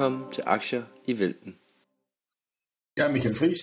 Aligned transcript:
Velkommen 0.00 0.32
til 0.32 0.42
Aktier 0.46 0.82
i 1.06 1.18
Vælten. 1.18 1.56
Jeg 2.96 3.06
er 3.06 3.12
Michael 3.12 3.34
Friis. 3.34 3.58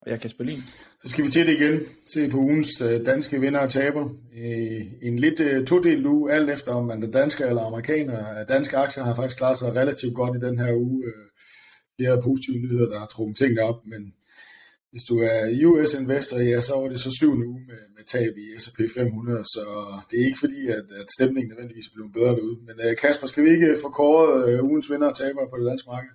Og 0.00 0.10
jeg 0.10 0.14
er 0.14 0.18
Kasper 0.18 0.44
Lien. 0.44 0.60
Så 1.02 1.08
skal 1.08 1.24
vi 1.24 1.30
til 1.30 1.46
det 1.46 1.60
igen. 1.60 1.80
Se 2.14 2.28
på 2.28 2.36
ugens 2.36 2.80
øh, 2.80 3.06
danske 3.06 3.40
vinder 3.40 3.60
og 3.60 3.70
taber. 3.70 4.10
I 4.32 5.06
en 5.08 5.18
lidt 5.18 5.40
uh, 5.40 5.64
todelt 5.64 6.06
uge, 6.06 6.32
alt 6.32 6.50
efter 6.50 6.72
om 6.72 6.86
man 6.86 7.02
er 7.02 7.10
dansker 7.10 7.46
eller 7.46 7.62
amerikaner. 7.62 8.44
Danske 8.44 8.76
aktier 8.76 9.04
har 9.04 9.14
faktisk 9.14 9.36
klaret 9.36 9.58
sig 9.58 9.74
relativt 9.74 10.14
godt 10.14 10.36
i 10.36 10.46
den 10.46 10.58
her 10.58 10.74
uge. 10.74 11.04
Øh, 11.06 11.26
flere 11.98 12.22
positive 12.22 12.56
nyheder, 12.56 12.88
der 12.88 12.98
har 12.98 13.06
trukket 13.06 13.36
tingene 13.36 13.62
op, 13.62 13.86
men 13.86 14.14
hvis 14.92 15.04
du 15.10 15.14
er 15.18 15.40
US 15.68 15.90
investor, 16.00 16.38
ja, 16.38 16.60
så 16.60 16.72
var 16.80 16.88
det 16.88 17.00
så 17.00 17.10
syvende 17.18 17.46
uge 17.52 17.62
med, 17.70 17.82
med 17.96 18.04
tab 18.12 18.32
i 18.44 18.46
S&P 18.62 18.78
500, 18.96 19.44
så 19.54 19.64
det 20.08 20.16
er 20.20 20.26
ikke 20.26 20.42
fordi, 20.44 20.60
at, 20.78 20.86
at 21.00 21.06
stemningen 21.16 21.48
nødvendigvis 21.50 21.86
er 21.86 21.94
blevet 21.94 22.12
bedre 22.12 22.34
derude. 22.38 22.58
Men 22.66 22.74
uh, 22.84 22.92
Kasper, 23.02 23.26
skal 23.26 23.44
vi 23.44 23.50
ikke 23.50 23.78
få 23.82 23.88
kåret 24.00 24.60
uh, 24.60 24.68
ugens 24.68 24.90
vinder 24.90 25.08
og 25.08 25.16
taber 25.16 25.42
på 25.50 25.56
det 25.58 25.66
danske 25.70 25.88
marked? 25.94 26.12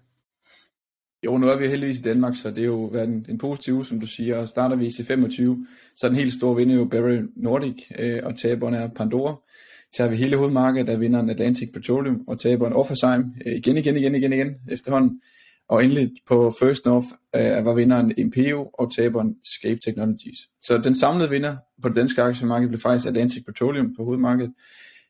Jo, 1.26 1.38
nu 1.38 1.48
er 1.50 1.58
vi 1.58 1.68
heldigvis 1.68 2.00
i 2.00 2.10
Danmark, 2.12 2.36
så 2.36 2.50
det 2.50 2.62
er 2.62 2.72
jo 2.78 2.84
været 2.84 3.08
en, 3.08 3.26
en 3.30 3.38
positiv 3.38 3.74
uge, 3.74 3.86
som 3.86 4.00
du 4.00 4.08
siger, 4.08 4.38
og 4.38 4.48
starter 4.48 4.76
vi 4.76 4.86
i 4.86 4.98
C25, 4.98 5.42
så 5.96 6.08
er 6.08 6.10
den 6.10 6.20
helt 6.22 6.34
store 6.34 6.56
vinder 6.56 6.76
jo 6.76 6.86
Barry 6.86 7.20
Nordic, 7.36 7.80
øh, 8.00 8.20
og 8.24 8.38
taberen 8.38 8.74
er 8.74 8.88
Pandora. 8.88 9.36
Tager 9.98 10.10
vi 10.10 10.16
hele 10.16 10.38
hovedmarkedet, 10.38 10.88
der 10.88 10.98
vinderen 10.98 11.30
Atlantic 11.30 11.70
Petroleum, 11.74 12.24
og 12.28 12.40
taberen 12.40 12.74
Offersheim 12.74 13.24
øh, 13.46 13.54
igen, 13.56 13.78
igen, 13.78 13.98
igen, 13.98 14.16
igen, 14.16 14.34
igen 14.34 14.56
efterhånden. 14.72 15.22
Og 15.70 15.84
endelig 15.84 16.12
på 16.28 16.54
First 16.60 16.86
North 16.86 17.08
øh, 17.36 17.66
var 17.66 17.74
vinderen 17.74 18.14
Impeo 18.18 18.70
og 18.74 18.96
taberen 18.96 19.36
Scape 19.44 19.80
Technologies. 19.86 20.38
Så 20.62 20.78
den 20.78 20.96
samlede 20.96 21.30
vinder 21.30 21.56
på 21.82 21.88
det 21.88 21.96
danske 21.96 22.22
aktiemarked 22.22 22.68
blev 22.68 22.80
faktisk 22.80 23.08
Atlantic 23.08 23.46
Petroleum 23.46 23.96
på 23.98 24.04
hovedmarkedet, 24.04 24.54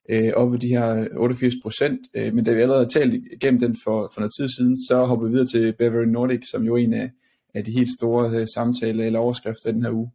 øh, 0.09 0.31
op 0.35 0.53
i 0.53 0.57
de 0.57 0.67
her 0.67 1.07
88 1.15 1.53
procent. 1.63 1.99
Øh, 2.13 2.33
men 2.33 2.45
da 2.45 2.53
vi 2.53 2.61
allerede 2.61 2.83
har 2.83 2.89
talt 2.89 3.23
igennem 3.31 3.59
den 3.59 3.77
for, 3.83 4.11
for 4.13 4.21
noget 4.21 4.33
tid 4.39 4.49
siden, 4.57 4.77
så 4.87 5.05
hopper 5.05 5.25
vi 5.25 5.31
videre 5.31 5.47
til 5.47 5.73
Bavarian 5.79 6.09
Nordic, 6.09 6.49
som 6.49 6.63
jo 6.63 6.73
er 6.73 6.77
en 6.77 6.93
af, 6.93 7.11
af 7.53 7.63
de 7.63 7.71
helt 7.71 7.89
store 7.97 8.39
øh, 8.39 8.47
samtaler 8.53 9.05
eller 9.05 9.19
overskrifter 9.19 9.69
i 9.69 9.73
den 9.73 9.83
her 9.83 9.91
uge. 9.91 10.11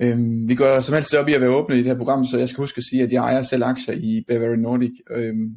Øhm, 0.00 0.48
vi 0.48 0.54
går 0.54 0.80
som 0.80 0.94
helst 0.94 1.14
op 1.14 1.28
i 1.28 1.32
at 1.32 1.40
være 1.40 1.50
åbne 1.50 1.74
i 1.74 1.78
det 1.78 1.86
her 1.86 1.96
program, 1.96 2.26
så 2.26 2.38
jeg 2.38 2.48
skal 2.48 2.62
huske 2.62 2.78
at 2.78 2.84
sige, 2.84 3.02
at 3.02 3.12
jeg 3.12 3.22
ejer 3.22 3.42
selv 3.42 3.64
aktier 3.64 3.94
i 3.94 4.24
Bavarian 4.28 4.58
Nordic. 4.58 4.92
Øhm, 5.10 5.56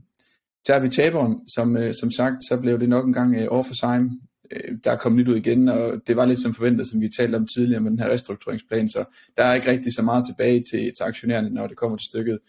tager 0.65 0.79
vi 0.79 0.89
taberen, 0.89 1.49
som, 1.55 1.77
øh, 1.77 1.93
som 1.93 2.11
sagt, 2.11 2.35
så 2.49 2.57
blev 2.57 2.79
det 2.79 2.89
nok 2.89 3.05
en 3.05 3.13
gang 3.13 3.35
øh, 3.35 3.47
Offersheim, 3.49 4.11
øh, 4.51 4.77
der 4.83 4.91
er 4.91 4.97
kommet 4.97 5.19
nyt 5.19 5.31
ud 5.31 5.35
igen, 5.35 5.69
og 5.69 6.01
det 6.07 6.15
var 6.15 6.25
lidt 6.25 6.41
som 6.41 6.53
forventet, 6.53 6.87
som 6.87 7.01
vi 7.01 7.09
talte 7.17 7.35
om 7.35 7.47
tidligere 7.47 7.81
med 7.81 7.91
den 7.91 7.99
her 7.99 8.09
restruktureringsplan, 8.09 8.89
så 8.89 9.03
der 9.37 9.43
er 9.43 9.53
ikke 9.53 9.71
rigtig 9.71 9.93
så 9.93 10.01
meget 10.01 10.25
tilbage 10.25 10.63
til, 10.71 10.79
til 10.79 11.03
aktionærerne, 11.03 11.49
når 11.49 11.67
det 11.67 11.77
kommer 11.77 11.97
til 11.97 12.05
stykket. 12.05 12.39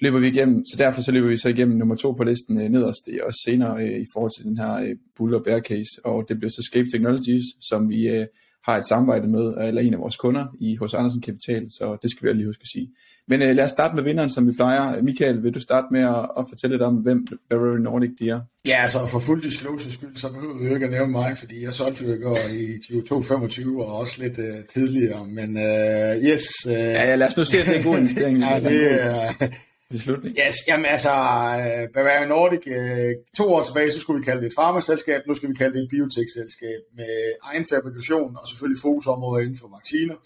Løber 0.00 0.18
vi 0.18 0.26
igennem, 0.26 0.64
så 0.64 0.76
derfor 0.78 1.02
så 1.02 1.12
løber 1.12 1.28
vi 1.28 1.36
så 1.36 1.48
igennem 1.48 1.78
nummer 1.78 1.94
to 1.94 2.12
på 2.12 2.24
listen 2.24 2.60
øh, 2.60 2.68
nederst, 2.68 3.06
det 3.06 3.14
er 3.14 3.24
også 3.24 3.40
senere 3.44 3.84
øh, 3.84 4.00
i 4.00 4.06
forhold 4.12 4.32
til 4.38 4.44
den 4.44 4.58
her 4.58 4.74
øh, 4.74 4.96
bull 5.16 5.34
og 5.34 5.44
bear 5.44 5.60
case, 5.60 5.90
og 6.04 6.24
det 6.28 6.38
bliver 6.38 6.50
så 6.50 6.62
Scape 6.62 6.88
Technologies, 6.92 7.44
som 7.60 7.88
vi 7.88 8.08
øh, 8.08 8.26
har 8.64 8.76
et 8.76 8.88
samarbejde 8.88 9.28
med, 9.28 9.54
eller 9.68 9.82
en 9.82 9.94
af 9.94 10.00
vores 10.00 10.16
kunder 10.16 10.46
i 10.60 10.76
hos 10.76 10.94
Andersen 10.94 11.20
Kapital, 11.20 11.70
så 11.70 11.96
det 12.02 12.10
skal 12.10 12.28
vi 12.28 12.32
lige 12.32 12.46
huske 12.46 12.62
at 12.62 12.68
sige. 12.68 12.90
Men 13.28 13.42
øh, 13.42 13.56
lad 13.56 13.64
os 13.64 13.70
starte 13.70 13.94
med 13.94 14.02
vinderen, 14.02 14.30
som 14.30 14.46
vi 14.46 14.52
plejer. 14.52 15.02
Michael, 15.02 15.42
vil 15.42 15.54
du 15.54 15.60
starte 15.60 15.86
med 15.90 16.00
at, 16.00 16.30
at 16.38 16.44
fortælle 16.48 16.74
lidt 16.74 16.82
om, 16.82 16.94
hvem 16.94 17.26
Bavarian 17.50 17.82
Nordic 17.82 18.10
de 18.20 18.28
er? 18.28 18.40
Ja, 18.66 18.76
altså 18.82 19.06
for 19.06 19.18
fuld 19.18 19.42
disclosure 19.42 19.92
skyld, 19.92 20.16
så 20.16 20.32
behøver 20.32 20.58
vi 20.58 20.74
ikke 20.74 20.86
at 20.86 20.92
nævne 20.92 21.12
mig, 21.12 21.38
fordi 21.38 21.64
jeg 21.64 21.72
solgte 21.72 22.04
jo 22.04 22.12
i 22.12 22.18
går 22.18 22.38
i 22.52 22.78
2025 22.78 23.84
og 23.84 23.98
også 23.98 24.22
lidt 24.22 24.38
uh, 24.38 24.64
tidligere, 24.68 25.26
men 25.26 25.56
uh, 25.56 26.24
yes. 26.24 26.44
Uh, 26.66 26.72
ja, 26.72 27.08
ja, 27.08 27.14
lad 27.14 27.26
os 27.26 27.36
nu 27.36 27.44
se, 27.44 27.58
at 27.58 27.66
det 27.66 27.74
er 27.74 27.78
en 27.78 27.84
god 27.84 27.98
investering. 27.98 28.38
ja, 28.44 28.60
det 28.60 29.04
er... 29.04 29.48
Beslutning? 29.92 30.36
Yes, 30.42 30.56
jamen 30.68 30.86
altså, 30.86 31.12
øh, 31.58 31.82
uh, 31.82 31.92
Bavarian 31.94 32.28
Nordic, 32.28 32.64
øh, 32.66 33.10
to 33.38 33.44
år 33.54 33.62
tilbage, 33.64 33.90
så 33.92 34.00
skulle 34.00 34.18
vi 34.20 34.24
kalde 34.24 34.40
det 34.42 34.46
et 34.46 34.58
farmaselskab, 34.60 35.20
nu 35.26 35.34
skal 35.34 35.48
vi 35.50 35.54
kalde 35.54 35.74
det 35.74 35.82
et 35.84 35.90
biotech-selskab 35.94 36.80
med 36.98 37.14
egen 37.48 37.66
fabrikation 37.70 38.36
og 38.40 38.44
selvfølgelig 38.48 38.80
fokusområder 38.86 39.42
inden 39.42 39.58
for 39.62 39.68
vacciner. 39.78 40.16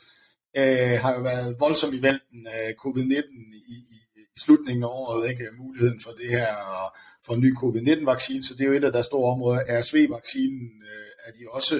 Øh, 0.61 0.95
har 1.05 1.13
jo 1.17 1.21
været 1.31 1.57
voldsomt 1.65 1.95
i 1.95 2.03
vælten 2.03 2.41
af 2.61 2.67
covid-19 2.83 3.33
i, 3.61 3.63
i, 3.75 3.77
i 4.17 4.39
slutningen 4.45 4.83
af 4.85 4.93
året, 5.03 5.31
ikke? 5.31 5.45
muligheden 5.59 6.01
for 6.05 6.13
det 6.21 6.29
her 6.37 6.49
og 6.77 6.87
for 7.27 7.33
en 7.35 7.41
ny 7.41 7.51
covid-19-vaccine, 7.63 8.43
så 8.43 8.55
det 8.55 8.63
er 8.65 8.69
jo 8.71 8.79
et 8.81 8.85
af 8.85 8.93
deres 8.93 9.07
store 9.07 9.33
områder. 9.35 9.61
RSV-vaccinen 9.79 10.67
øh, 10.91 11.11
er 11.27 11.31
de 11.37 11.43
også 11.59 11.77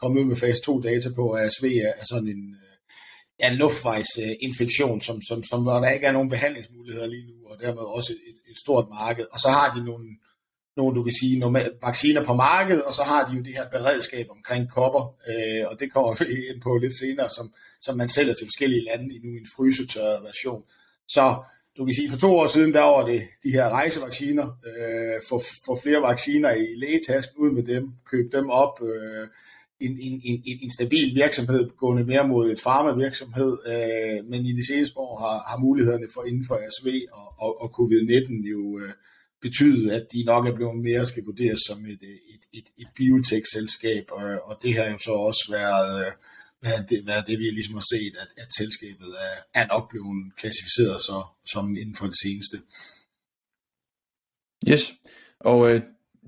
kommet 0.00 0.20
ud 0.20 0.26
med 0.26 0.36
fase 0.36 0.60
2-data 0.68 1.08
på, 1.18 1.24
og 1.32 1.38
RSV 1.46 1.66
er 2.00 2.04
sådan 2.10 2.28
en 2.28 2.56
ja, 3.40 3.52
luftvejsinfektion, 3.52 5.00
som, 5.00 5.22
som, 5.22 5.42
som, 5.42 5.62
hvor 5.62 5.80
der 5.80 5.90
ikke 5.90 6.06
er 6.06 6.12
nogen 6.12 6.28
behandlingsmuligheder 6.28 7.06
lige 7.06 7.26
nu, 7.26 7.34
og 7.50 7.60
dermed 7.60 7.82
også 7.82 8.12
et, 8.12 8.50
et 8.50 8.58
stort 8.58 8.88
marked. 8.88 9.26
Og 9.32 9.40
så 9.40 9.48
har 9.48 9.74
de 9.74 9.84
nogle, 9.84 10.08
nogle 10.76 10.96
du 10.96 11.02
kan 11.02 11.12
sige, 11.20 11.38
normal, 11.38 11.72
vacciner 11.82 12.24
på 12.24 12.34
markedet, 12.34 12.82
og 12.82 12.94
så 12.94 13.02
har 13.02 13.28
de 13.28 13.36
jo 13.36 13.42
det 13.42 13.52
her 13.52 13.68
beredskab 13.68 14.26
omkring 14.30 14.70
kopper, 14.70 15.14
øh, 15.28 15.64
og 15.70 15.80
det 15.80 15.92
kommer 15.92 16.14
vi 16.24 16.24
ind 16.50 16.60
på 16.60 16.76
lidt 16.76 16.98
senere, 16.98 17.28
som, 17.28 17.52
som 17.80 17.96
man 17.96 18.08
sælger 18.08 18.34
til 18.34 18.46
forskellige 18.46 18.84
lande 18.84 19.14
i 19.14 19.18
nu 19.24 19.30
en 19.30 19.46
frysetørret 19.56 20.22
version. 20.22 20.62
Så 21.08 21.42
du 21.76 21.84
kan 21.84 21.94
sige, 21.94 22.10
for 22.10 22.18
to 22.18 22.36
år 22.36 22.46
siden, 22.46 22.74
der 22.74 22.82
var 22.82 23.06
det 23.06 23.22
de 23.42 23.50
her 23.50 23.68
rejsevacciner, 23.68 24.46
øh, 24.68 25.22
få, 25.28 25.42
få 25.66 25.80
flere 25.82 26.02
vacciner 26.02 26.50
i 26.50 26.66
lægetasken, 26.76 27.36
ud 27.38 27.50
med 27.50 27.62
dem, 27.62 27.92
køb 28.10 28.32
dem 28.32 28.50
op, 28.50 28.82
øh, 28.82 29.28
en, 29.80 29.98
en, 30.00 30.20
en, 30.24 30.58
en 30.62 30.70
stabil 30.70 31.14
virksomhed 31.14 31.70
gående 31.76 32.04
mere 32.04 32.28
mod 32.28 32.50
et 32.50 32.60
farmavirksomhed, 32.60 33.52
øh, 33.72 34.30
men 34.30 34.46
i 34.46 34.52
de 34.52 34.66
seneste 34.66 34.96
år 34.96 35.18
har, 35.20 35.36
har 35.50 35.58
mulighederne 35.58 36.08
for 36.14 36.24
inden 36.24 36.44
for 36.46 36.54
ASV 36.54 36.88
og, 37.12 37.28
og, 37.38 37.62
og 37.62 37.68
covid-19 37.78 38.50
jo 38.54 38.78
øh, 38.78 38.92
betydet, 39.42 39.90
at 39.90 40.06
de 40.12 40.24
nok 40.24 40.46
er 40.46 40.54
blevet 40.54 40.76
mere 40.88 41.06
skal 41.06 41.24
vurderes 41.24 41.60
som 41.68 41.86
et, 41.86 42.02
øh, 42.02 42.18
et, 42.34 42.44
et, 42.52 42.68
et 42.78 42.88
biotech-selskab, 42.96 44.04
og, 44.10 44.24
og 44.48 44.58
det 44.62 44.74
har 44.74 44.86
jo 44.92 44.98
så 44.98 45.12
også 45.12 45.44
været, 45.50 46.06
øh, 46.06 46.12
været, 46.62 46.90
det, 46.90 47.06
været 47.06 47.26
det, 47.26 47.38
vi 47.38 47.44
ligesom 47.44 47.74
har 47.74 47.86
set, 47.94 48.14
at, 48.22 48.30
at 48.42 48.48
selskabet 48.58 49.10
er, 49.28 49.60
er 49.60 49.66
nok 49.66 49.90
blevet 49.90 50.32
klassificeret 50.40 51.00
så, 51.00 51.18
som 51.52 51.76
inden 51.76 51.96
for 51.96 52.06
det 52.06 52.18
seneste. 52.24 52.56
Yes, 54.70 54.94
og 55.40 55.74
øh, 55.74 55.80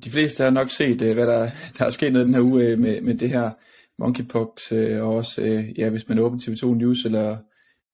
de 0.04 0.10
fleste 0.10 0.42
har 0.42 0.50
nok 0.50 0.70
set, 0.70 1.02
øh, 1.02 1.14
hvad 1.14 1.26
der, 1.26 1.50
der 1.78 1.84
er 1.84 1.90
sket 1.90 2.12
noget 2.12 2.26
den 2.26 2.34
her 2.34 2.42
uge 2.42 2.64
øh, 2.64 2.78
med, 2.78 3.00
med 3.00 3.14
det 3.14 3.30
her 3.30 3.50
monkeypox, 3.98 4.72
øh, 4.72 5.02
og 5.02 5.14
også, 5.14 5.64
ja, 5.78 5.88
hvis 5.88 6.08
man 6.08 6.18
åbner 6.18 6.40
TV2 6.40 6.66
News, 6.66 7.04
eller 7.04 7.36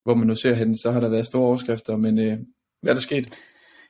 hvor 0.04 0.14
man 0.14 0.26
nu 0.26 0.34
ser 0.34 0.54
hen, 0.54 0.78
så 0.78 0.90
har 0.90 1.00
der 1.00 1.08
været 1.08 1.26
store 1.26 1.42
overskrifter, 1.42 1.96
men 1.96 2.16
hvad 2.82 2.90
er 2.90 2.94
der 2.94 3.00
sket? 3.00 3.28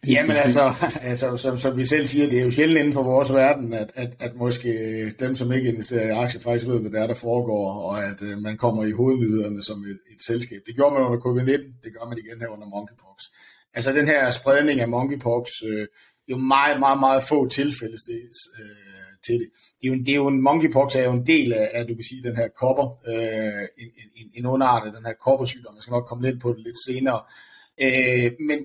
Jamen 0.06 0.36
altså, 0.36 0.74
altså 1.10 1.36
som, 1.36 1.58
som 1.58 1.76
vi 1.76 1.84
selv 1.84 2.06
siger, 2.06 2.28
det 2.30 2.38
er 2.38 2.44
jo 2.44 2.50
sjældent 2.50 2.78
inden 2.78 2.92
for 2.92 3.02
vores 3.02 3.32
verden, 3.32 3.72
at, 3.72 3.90
at, 3.94 4.10
at 4.20 4.34
måske 4.34 4.70
dem, 5.20 5.34
som 5.34 5.52
ikke 5.52 5.68
investerer 5.68 6.06
i 6.06 6.24
aktier, 6.24 6.40
faktisk 6.40 6.66
ved, 6.68 6.80
hvad 6.80 6.90
der 6.90 7.02
er, 7.02 7.06
der 7.06 7.14
foregår, 7.14 7.72
og 7.72 8.04
at 8.04 8.20
uh, 8.22 8.38
man 8.42 8.56
kommer 8.56 8.84
i 8.84 8.90
hovednyhederne 8.90 9.62
som 9.62 9.78
et, 9.84 9.98
et 10.12 10.22
selskab. 10.26 10.60
Det 10.66 10.74
gjorde 10.74 10.94
man 10.94 11.02
under 11.02 11.18
covid-19, 11.18 11.80
det 11.84 11.92
gør 11.94 12.08
man 12.08 12.18
igen 12.18 12.40
her 12.40 12.48
under 12.48 12.66
monkeypox. 12.66 13.18
Altså 13.74 13.92
den 13.92 14.06
her 14.06 14.30
spredning 14.30 14.80
af 14.80 14.88
monkeypox, 14.88 15.46
øh, 15.68 15.86
jo 16.28 16.36
meget, 16.36 16.80
meget, 16.80 17.00
meget 17.00 17.22
få 17.22 17.48
tilfælde 17.48 17.98
øh, 18.12 19.12
til 19.26 19.34
det. 19.34 19.48
Det 19.80 19.84
er, 19.84 19.88
jo 19.88 19.92
en, 19.92 20.06
det 20.06 20.12
er 20.12 20.16
jo 20.16 20.26
en 20.26 20.42
monkeypox 20.42 20.94
er 20.96 21.04
jo 21.04 21.12
en 21.12 21.26
del 21.26 21.52
af, 21.52 21.70
af 21.72 21.86
du 21.86 21.94
kan 21.94 22.04
sige, 22.04 22.22
den 22.22 22.36
her 22.36 22.48
kopper, 22.48 22.86
øh, 23.08 23.62
en, 23.78 23.90
en, 24.16 24.30
en 24.34 24.46
underart 24.46 24.86
af 24.86 24.92
den 24.92 25.04
her 25.06 25.12
koppersygdom. 25.12 25.74
Jeg 25.74 25.82
skal 25.82 25.92
nok 25.92 26.06
komme 26.06 26.24
lidt 26.24 26.40
på 26.40 26.52
det 26.52 26.60
lidt 26.60 26.84
senere. 26.86 27.20
Øh, 27.82 28.32
men 28.48 28.58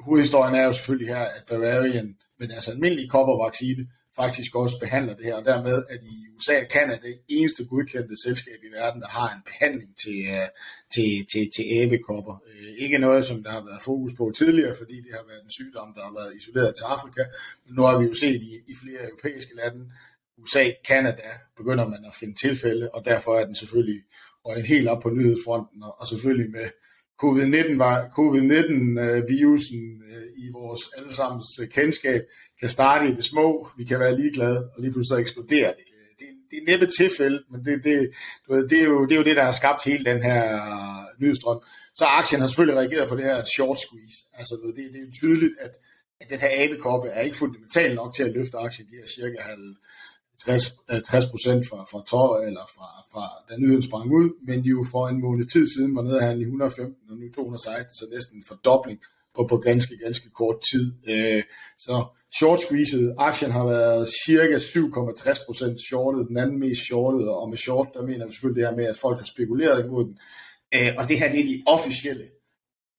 hovedhistorien 0.00 0.54
er 0.54 0.64
jo 0.64 0.72
selvfølgelig 0.72 1.08
her, 1.08 1.24
at 1.36 1.44
Bavarian 1.48 2.16
med 2.38 2.48
deres 2.48 2.68
almindelige 2.68 3.08
koppervaccine 3.08 3.86
faktisk 4.16 4.54
også 4.54 4.78
behandler 4.80 5.14
det 5.16 5.24
her, 5.24 5.34
og 5.34 5.44
dermed 5.44 5.78
er 5.90 5.96
i 6.02 6.14
USA 6.36 6.56
og 6.64 6.68
Canada 6.70 7.06
det 7.08 7.20
eneste 7.28 7.64
godkendte 7.64 8.16
selskab 8.24 8.58
i 8.62 8.74
verden, 8.78 9.00
der 9.00 9.08
har 9.08 9.28
en 9.34 9.42
behandling 9.50 9.90
til, 10.04 10.18
øh, 10.36 10.48
til, 10.94 11.10
til, 11.32 11.50
til 11.54 11.64
æbekopper. 11.80 12.36
Øh, 12.48 12.72
ikke 12.84 12.98
noget, 12.98 13.24
som 13.24 13.42
der 13.42 13.50
har 13.50 13.64
været 13.64 13.82
fokus 13.82 14.12
på 14.18 14.32
tidligere, 14.36 14.74
fordi 14.80 14.96
det 14.96 15.12
har 15.18 15.24
været 15.30 15.42
en 15.44 15.50
sygdom, 15.50 15.94
der 15.96 16.02
har 16.02 16.14
været 16.20 16.36
isoleret 16.36 16.74
til 16.76 16.84
Afrika, 16.84 17.22
men 17.64 17.74
nu 17.76 17.82
har 17.82 17.98
vi 17.98 18.04
jo 18.04 18.14
set 18.14 18.42
i, 18.42 18.52
i 18.72 18.74
flere 18.82 19.02
europæiske 19.10 19.54
lande, 19.56 19.92
USA, 20.38 20.64
Canada, 20.88 21.28
begynder 21.56 21.88
man 21.88 22.04
at 22.04 22.14
finde 22.20 22.34
tilfælde, 22.34 22.90
og 22.94 23.04
derfor 23.04 23.38
er 23.38 23.44
den 23.44 23.54
selvfølgelig 23.54 24.02
og 24.44 24.62
helt 24.62 24.88
op 24.88 25.02
på 25.02 25.10
nyhedsfronten, 25.10 25.82
og, 25.82 26.00
og 26.00 26.06
selvfølgelig 26.06 26.50
med 26.50 26.66
covid-19 27.22 27.78
var 27.78 28.08
covid-19-virusen 28.18 30.02
øh, 30.02 30.16
øh, 30.16 30.44
i 30.44 30.46
vores 30.52 30.80
allesammens 30.98 31.48
øh, 31.62 31.68
kendskab, 31.68 32.22
kan 32.60 32.68
starte 32.68 33.08
i 33.08 33.14
det 33.14 33.24
små, 33.24 33.68
vi 33.76 33.84
kan 33.84 33.98
være 34.00 34.16
ligeglade, 34.20 34.58
og 34.58 34.82
lige 34.82 34.92
pludselig 34.92 35.20
eksploderer 35.20 35.72
det. 35.78 35.84
Det, 36.18 36.26
det 36.50 36.58
er 36.58 36.70
næppe 36.70 36.86
tilfælde, 36.86 37.42
men 37.50 37.64
det, 37.64 37.84
det, 37.84 38.10
du 38.46 38.54
ved, 38.54 38.68
det, 38.68 38.80
er 38.80 38.84
jo, 38.84 39.04
det 39.04 39.12
er 39.12 39.16
jo 39.16 39.24
det, 39.24 39.36
der 39.36 39.44
har 39.44 39.52
skabt 39.52 39.84
hele 39.84 40.04
den 40.04 40.22
her 40.22 40.54
øh, 40.54 41.20
nyhedsstrøm. 41.20 41.60
Så 41.94 42.04
aktien 42.04 42.40
har 42.40 42.48
selvfølgelig 42.48 42.78
reageret 42.78 43.08
på 43.08 43.16
det 43.16 43.24
her 43.24 43.44
short 43.56 43.80
squeeze. 43.80 44.16
Altså, 44.38 44.54
det, 44.76 44.76
det 44.92 45.00
er 45.00 45.06
jo 45.06 45.12
tydeligt, 45.20 45.52
at, 45.60 45.72
at 46.20 46.30
den 46.30 46.40
her 46.40 46.50
abekoppe 46.64 47.08
er 47.08 47.20
ikke 47.20 47.36
fundamental 47.36 47.94
nok 47.94 48.14
til 48.14 48.22
at 48.22 48.32
løfte 48.32 48.58
aktien. 48.58 48.88
De 48.90 48.96
her 48.96 49.06
cirka 49.06 49.36
60, 50.44 50.78
60 51.04 51.24
øh, 51.24 51.30
procent 51.30 51.68
fra, 51.68 51.78
fra 51.90 52.02
tår, 52.10 52.38
eller 52.48 52.64
fra, 52.74 52.88
fra 53.12 53.24
da 53.48 53.56
nyheden 53.58 53.82
sprang 53.82 54.12
ud, 54.12 54.28
men 54.48 54.60
jo 54.60 54.84
for 54.92 55.08
en 55.08 55.20
måned 55.20 55.46
tid 55.54 55.66
siden 55.74 55.96
var 55.96 56.02
nede 56.02 56.20
af 56.22 56.36
i 56.36 56.40
115 56.40 57.10
og 57.10 57.16
nu 57.16 57.26
216, 57.34 57.94
så 57.94 58.04
næsten 58.14 58.36
en 58.36 58.44
fordobling 58.48 58.98
på, 59.36 59.46
på 59.50 59.56
ganske, 59.56 59.94
ganske 60.04 60.30
kort 60.30 60.58
tid. 60.70 60.84
Øh, 61.08 61.42
så 61.78 62.04
short 62.38 62.60
squeezed. 62.60 63.14
Aktien 63.18 63.50
har 63.50 63.66
været 63.66 64.08
cirka 64.26 64.56
7,60% 64.56 65.88
shortet, 65.88 66.28
den 66.28 66.36
anden 66.36 66.58
mest 66.58 66.82
shortet, 66.82 67.28
og 67.28 67.48
med 67.48 67.58
short, 67.58 67.88
der 67.94 68.02
mener 68.02 68.26
vi 68.26 68.32
selvfølgelig 68.32 68.60
det 68.60 68.68
her 68.70 68.76
med, 68.76 68.86
at 68.86 68.98
folk 68.98 69.18
har 69.18 69.24
spekuleret 69.24 69.84
imod 69.84 70.04
den. 70.04 70.18
Øh, 70.74 70.92
og 70.98 71.08
det 71.08 71.18
her, 71.18 71.30
det 71.32 71.40
er 71.40 71.44
de 71.44 71.62
officielle 71.66 72.26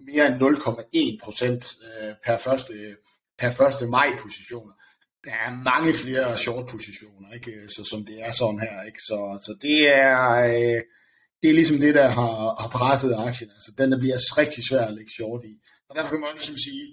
mere 0.10 0.28
end 0.28 0.36
0,1% 0.36 2.04
øh, 2.04 2.14
per 2.26 2.38
første, 2.38 2.74
per 3.40 3.50
første 3.50 3.88
maj 3.88 4.08
positioner. 4.22 4.74
Der 5.26 5.32
er 5.46 5.52
mange 5.72 5.94
flere 5.94 6.38
short 6.38 6.68
positioner, 6.68 7.34
ikke? 7.34 7.52
Øh, 7.52 7.70
så, 7.70 7.84
som 7.92 8.06
det 8.06 8.18
er 8.28 8.32
sådan 8.32 8.60
her. 8.60 8.84
Ikke? 8.84 9.00
Så, 9.00 9.18
så 9.46 9.58
det 9.62 9.78
er... 9.96 10.18
Øh, 10.30 10.82
det 11.42 11.50
er 11.50 11.54
ligesom 11.54 11.80
det, 11.80 11.96
der 11.96 12.08
har, 12.08 12.62
har 12.62 12.70
presset 12.74 13.14
aktien. 13.28 13.50
Altså, 13.50 13.72
den 13.78 13.92
der 13.92 14.00
bliver 14.00 14.14
altså 14.14 14.36
rigtig 14.38 14.64
svær 14.70 14.86
at 14.86 14.94
lægge 14.94 15.12
short 15.12 15.42
i. 15.46 15.54
Og 15.90 15.96
derfor 15.96 16.10
kan 16.10 16.20
man 16.20 16.30
ligesom 16.34 16.58
sige, 16.58 16.84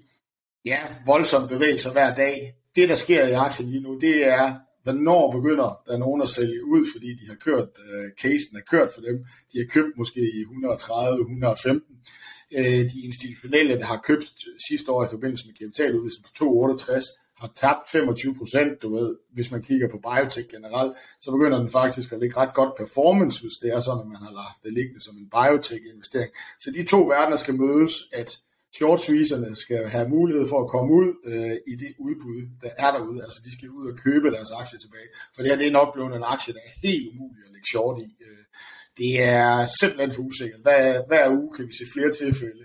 ja, 0.64 0.80
voldsomme 1.06 1.48
bevægelser 1.48 1.92
hver 1.92 2.14
dag. 2.14 2.54
Det, 2.76 2.88
der 2.88 2.94
sker 2.94 3.26
i 3.26 3.32
aktien 3.32 3.70
lige 3.70 3.82
nu, 3.82 3.98
det 3.98 4.26
er, 4.26 4.54
hvornår 4.82 5.32
begynder 5.32 5.70
der 5.88 5.96
nogen 5.98 6.22
at 6.22 6.28
sælge 6.28 6.64
ud, 6.64 6.84
fordi 6.94 7.08
de 7.20 7.28
har 7.28 7.38
kørt, 7.46 7.70
øh, 7.90 8.06
casen 8.22 8.56
er 8.56 8.64
kørt 8.70 8.90
for 8.94 9.00
dem. 9.00 9.16
De 9.52 9.58
har 9.58 9.68
købt 9.76 9.92
måske 9.96 10.20
i 10.20 10.40
130, 10.40 11.20
115. 11.20 11.96
Uh, 12.58 12.82
de 12.92 12.98
institutionelle, 13.08 13.78
der 13.78 13.84
har 13.84 14.00
købt 14.10 14.32
sidste 14.68 14.92
år 14.92 15.04
i 15.04 15.08
forbindelse 15.10 15.46
med 15.46 15.54
kapitaludvidelsen 15.54 16.22
på 16.22 16.30
268, 16.38 17.06
har 17.40 17.50
tabt 17.56 17.88
25 17.92 18.34
procent, 18.38 18.82
du 18.82 18.88
ved, 18.96 19.16
hvis 19.36 19.50
man 19.50 19.62
kigger 19.62 19.88
på 19.88 19.98
biotech 20.06 20.48
generelt, 20.54 20.92
så 21.20 21.30
begynder 21.30 21.58
den 21.58 21.70
faktisk 21.70 22.12
at 22.12 22.20
ligge 22.20 22.36
ret 22.36 22.54
godt 22.54 22.72
performance, 22.76 23.42
hvis 23.42 23.56
det 23.62 23.68
er 23.76 23.80
sådan, 23.80 24.04
at 24.04 24.10
man 24.14 24.22
har 24.26 24.32
lagt 24.40 24.58
det 24.64 24.72
liggende 24.78 25.00
som 25.06 25.14
en 25.22 25.28
biotech-investering. 25.36 26.32
Så 26.62 26.68
de 26.76 26.82
to 26.92 27.00
verdener 27.12 27.36
skal 27.36 27.54
mødes, 27.64 27.94
at 28.12 28.30
short 28.76 29.00
skal 29.64 29.88
have 29.88 30.08
mulighed 30.08 30.44
for 30.48 30.58
at 30.64 30.70
komme 30.74 30.90
ud 31.00 31.08
øh, 31.30 31.56
i 31.72 31.74
det 31.82 31.92
udbud, 32.06 32.40
der 32.62 32.70
er 32.84 32.90
derude. 32.96 33.22
Altså 33.24 33.40
de 33.44 33.52
skal 33.56 33.70
ud 33.70 33.84
og 33.92 33.98
købe 34.06 34.30
deres 34.30 34.50
aktie 34.60 34.78
tilbage. 34.78 35.08
For 35.34 35.42
det 35.42 35.50
her 35.50 35.58
det 35.58 35.66
er 35.66 35.78
nok 35.80 35.94
blevet 35.94 36.16
en 36.16 36.30
aktie, 36.34 36.54
der 36.54 36.62
er 36.68 36.72
helt 36.88 37.06
umulig 37.12 37.42
at 37.46 37.52
lægge 37.54 37.68
short 37.72 37.96
i. 38.06 38.08
Øh, 38.26 38.44
det 38.98 39.12
er 39.22 39.50
simpelthen 39.80 40.12
for 40.16 40.22
usikkert. 40.22 40.60
Hver, 40.66 41.06
hver 41.08 41.24
uge 41.38 41.50
kan 41.56 41.66
vi 41.68 41.72
se 41.72 41.84
flere 41.94 42.12
tilfælde. 42.22 42.64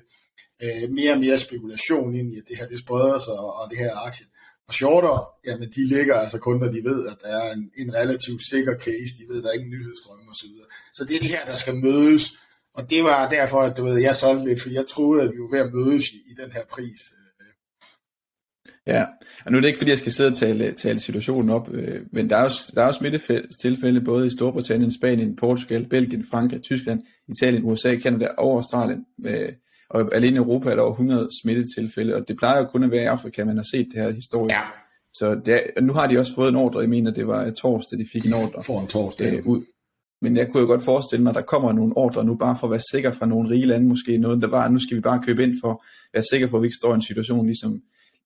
Øh, 0.63 0.89
mere 0.97 1.11
og 1.15 1.19
mere 1.19 1.37
spekulation 1.37 2.15
ind 2.19 2.27
i, 2.33 2.37
at 2.41 2.47
det 2.49 2.57
her 2.57 2.67
det 2.67 2.79
spreder 2.79 3.19
sig, 3.27 3.37
og 3.59 3.69
det 3.71 3.77
her 3.77 3.91
aktie. 4.07 4.25
Og 4.67 4.73
shorter, 4.73 5.29
jamen 5.47 5.69
de 5.75 5.87
ligger 5.87 6.15
altså 6.15 6.37
kun, 6.37 6.59
når 6.59 6.67
de 6.67 6.83
ved, 6.83 7.07
at 7.07 7.17
der 7.23 7.27
er 7.27 7.53
en, 7.53 7.71
en 7.77 7.93
relativt 7.93 8.41
sikker 8.49 8.77
case. 8.77 9.11
De 9.19 9.25
ved, 9.29 9.37
at 9.37 9.43
der 9.43 9.49
er 9.49 9.53
ingen 9.53 9.69
nyhedsstrømme 9.69 10.31
osv. 10.31 10.47
Så, 10.47 10.65
så 10.93 11.05
det 11.05 11.15
er 11.15 11.19
det 11.19 11.29
her, 11.29 11.45
der 11.45 11.53
skal 11.53 11.75
mødes 11.75 12.31
og 12.75 12.89
det 12.89 13.03
var 13.03 13.29
derfor, 13.29 13.61
at 13.61 13.77
du 13.77 13.83
ved, 13.83 13.97
jeg 14.01 14.15
solgte 14.15 14.45
lidt, 14.45 14.61
for 14.61 14.69
jeg 14.69 14.85
troede, 14.89 15.23
at 15.23 15.31
vi 15.31 15.37
var 15.39 15.51
ved 15.51 15.59
at 15.59 15.73
mødes 15.73 16.11
i, 16.11 16.15
i 16.15 16.33
den 16.43 16.51
her 16.51 16.61
pris. 16.69 17.01
Øh. 17.11 17.53
Ja, 18.87 19.05
og 19.45 19.51
nu 19.51 19.57
er 19.57 19.61
det 19.61 19.67
ikke, 19.67 19.77
fordi 19.77 19.91
jeg 19.91 19.97
skal 19.97 20.11
sidde 20.11 20.29
og 20.29 20.37
tale, 20.37 20.71
tale 20.71 20.99
situationen 20.99 21.49
op, 21.49 21.69
øh, 21.71 22.01
men 22.11 22.29
der 22.29 22.37
er, 22.37 22.43
jo, 22.43 22.49
der 22.75 22.81
er 22.81 22.85
jo 22.85 22.93
smittetilfælde 22.93 24.01
både 24.01 24.27
i 24.27 24.29
Storbritannien, 24.29 24.91
Spanien, 24.91 25.35
Portugal, 25.35 25.89
Belgien, 25.89 26.25
Frankrig, 26.31 26.61
Tyskland, 26.61 27.03
Italien, 27.27 27.63
USA, 27.63 27.97
Canada 27.99 28.27
og 28.37 28.55
Australien. 28.55 29.05
Øh, 29.25 29.53
og 29.89 30.15
alene 30.15 30.35
i 30.35 30.37
Europa 30.37 30.69
er 30.69 30.75
der 30.75 30.81
over 30.81 30.91
100 30.91 31.27
smittetilfælde, 31.41 32.15
og 32.15 32.27
det 32.27 32.37
plejer 32.37 32.59
jo 32.59 32.65
kun 32.65 32.83
at 32.83 32.91
være 32.91 33.03
i 33.03 33.05
Afrika, 33.05 33.45
man 33.45 33.57
har 33.57 33.65
set 33.71 33.87
det 33.93 34.03
her 34.03 34.11
historie. 34.11 34.55
Ja. 34.55 34.61
Så 35.13 35.41
det 35.45 35.53
er, 35.53 35.81
nu 35.81 35.93
har 35.93 36.07
de 36.07 36.19
også 36.19 36.35
fået 36.35 36.49
en 36.49 36.55
ordre, 36.55 36.79
jeg 36.79 36.89
mener, 36.89 37.11
det 37.11 37.27
var 37.27 37.49
torsdag, 37.49 37.99
de 37.99 38.05
fik 38.11 38.25
en 38.25 38.33
ordre. 38.33 38.63
For 38.63 38.81
en 38.81 38.87
torsdag. 38.87 39.33
Øh, 39.33 39.47
ud, 39.47 39.61
men 40.21 40.37
jeg 40.37 40.49
kunne 40.49 40.61
jo 40.61 40.67
godt 40.67 40.81
forestille 40.81 41.23
mig, 41.23 41.29
at 41.29 41.35
der 41.35 41.41
kommer 41.41 41.73
nogle 41.73 41.97
ordre 41.97 42.25
nu, 42.25 42.35
bare 42.35 42.57
for 42.59 42.67
at 42.67 42.71
være 42.71 42.81
sikker 42.91 43.11
fra 43.11 43.25
nogle 43.25 43.49
rige 43.49 43.65
lande, 43.65 43.87
måske 43.87 44.17
noget, 44.17 44.41
der 44.41 44.47
var, 44.47 44.69
nu 44.69 44.79
skal 44.79 44.97
vi 44.97 45.01
bare 45.01 45.21
købe 45.25 45.43
ind 45.43 45.57
for 45.61 45.71
at 45.71 45.77
være 46.13 46.23
sikker 46.31 46.47
på, 46.47 46.55
at 46.55 46.61
vi 46.61 46.67
ikke 46.67 46.77
står 46.81 46.91
i 46.91 46.95
en 46.95 47.01
situation, 47.01 47.45
ligesom, 47.45 47.81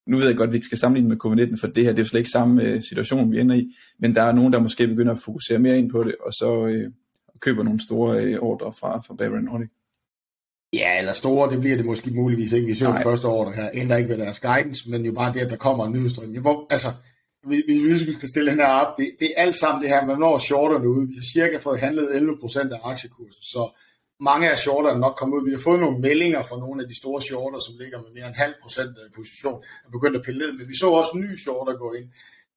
nu 0.08 0.18
ved 0.18 0.28
jeg 0.28 0.36
godt, 0.36 0.48
at 0.48 0.52
vi 0.52 0.58
ikke 0.58 0.66
skal 0.66 0.78
sammenligne 0.78 1.10
med 1.10 1.18
covid-19, 1.26 1.62
for 1.62 1.68
det 1.68 1.84
her 1.84 1.92
det 1.92 2.00
er 2.00 2.04
jo 2.04 2.08
slet 2.08 2.20
ikke 2.20 2.32
samme 2.32 2.76
uh, 2.76 2.82
situation, 2.82 3.32
vi 3.32 3.40
ender 3.40 3.56
i, 3.56 3.76
men 4.00 4.16
der 4.16 4.22
er 4.22 4.32
nogen, 4.32 4.54
der 4.54 4.60
måske 4.60 4.88
begynder 4.88 5.14
at 5.14 5.22
fokusere 5.26 5.60
mere 5.60 5.78
ind 5.80 5.90
på 5.90 6.04
det, 6.04 6.16
og 6.26 6.34
så 6.34 6.58
uh, 6.58 6.92
køber 7.40 7.64
nogle 7.64 7.80
store 7.84 8.38
uh, 8.38 8.50
ordre 8.50 8.74
fra, 8.74 9.00
fra 9.00 9.16
Bavarian 9.16 9.44
Nordic. 9.44 9.70
Ja, 10.74 10.98
eller 11.00 11.14
store, 11.14 11.52
det 11.52 11.60
bliver 11.60 11.76
det 11.76 11.86
måske 11.86 12.12
muligvis 12.12 12.52
ikke. 12.52 12.68
Vi 12.68 12.76
ser 12.76 13.02
første 13.04 13.26
ordre 13.26 13.54
her, 13.54 13.70
ændrer 13.74 13.98
ikke 13.98 14.10
ved 14.10 14.18
deres 14.18 14.40
guidance, 14.40 14.90
men 14.90 15.06
jo 15.06 15.12
bare 15.12 15.34
det, 15.34 15.40
at 15.40 15.50
der 15.50 15.56
kommer 15.56 15.86
en 15.86 15.94
nyhedsstrøm. 15.94 16.34
Jeg 16.34 16.42
må, 16.42 16.68
altså, 16.70 16.92
hvis 17.44 18.08
vi 18.08 18.14
skal 18.14 18.30
stille 18.30 18.52
den 18.52 18.60
her 18.60 18.68
op, 18.68 18.98
det, 18.98 19.12
det 19.20 19.28
er 19.28 19.42
alt 19.42 19.56
sammen 19.56 19.82
det 19.82 19.90
her, 19.90 20.06
man 20.06 20.18
når 20.18 20.38
shorterne 20.38 20.90
ud. 20.90 21.08
Vi 21.08 21.16
har 21.16 21.28
cirka 21.34 21.58
fået 21.58 21.80
handlet 21.80 22.08
11% 22.08 22.74
af 22.74 22.80
aktiekursen, 22.84 23.42
så 23.42 23.70
mange 24.20 24.52
af 24.52 24.58
shorterne 24.58 25.00
nok 25.00 25.16
kommet 25.20 25.38
ud. 25.38 25.46
Vi 25.46 25.52
har 25.52 25.60
fået 25.60 25.80
nogle 25.80 26.00
meldinger 26.00 26.42
fra 26.42 26.58
nogle 26.60 26.82
af 26.84 26.88
de 26.90 26.98
store 27.02 27.22
shorter, 27.22 27.60
som 27.60 27.74
ligger 27.82 27.98
med 28.02 28.12
mere 28.16 28.28
end 28.28 28.36
halv 28.36 28.54
procent 28.64 28.94
af 28.98 29.08
position, 29.16 29.64
er 29.86 29.90
begyndt 29.92 30.16
at 30.18 30.24
pille 30.26 30.40
ned, 30.40 30.52
men 30.58 30.68
vi 30.68 30.76
så 30.78 30.88
også 31.00 31.12
nye 31.24 31.38
shorter 31.38 31.74
gå 31.84 31.94
ind. 32.00 32.08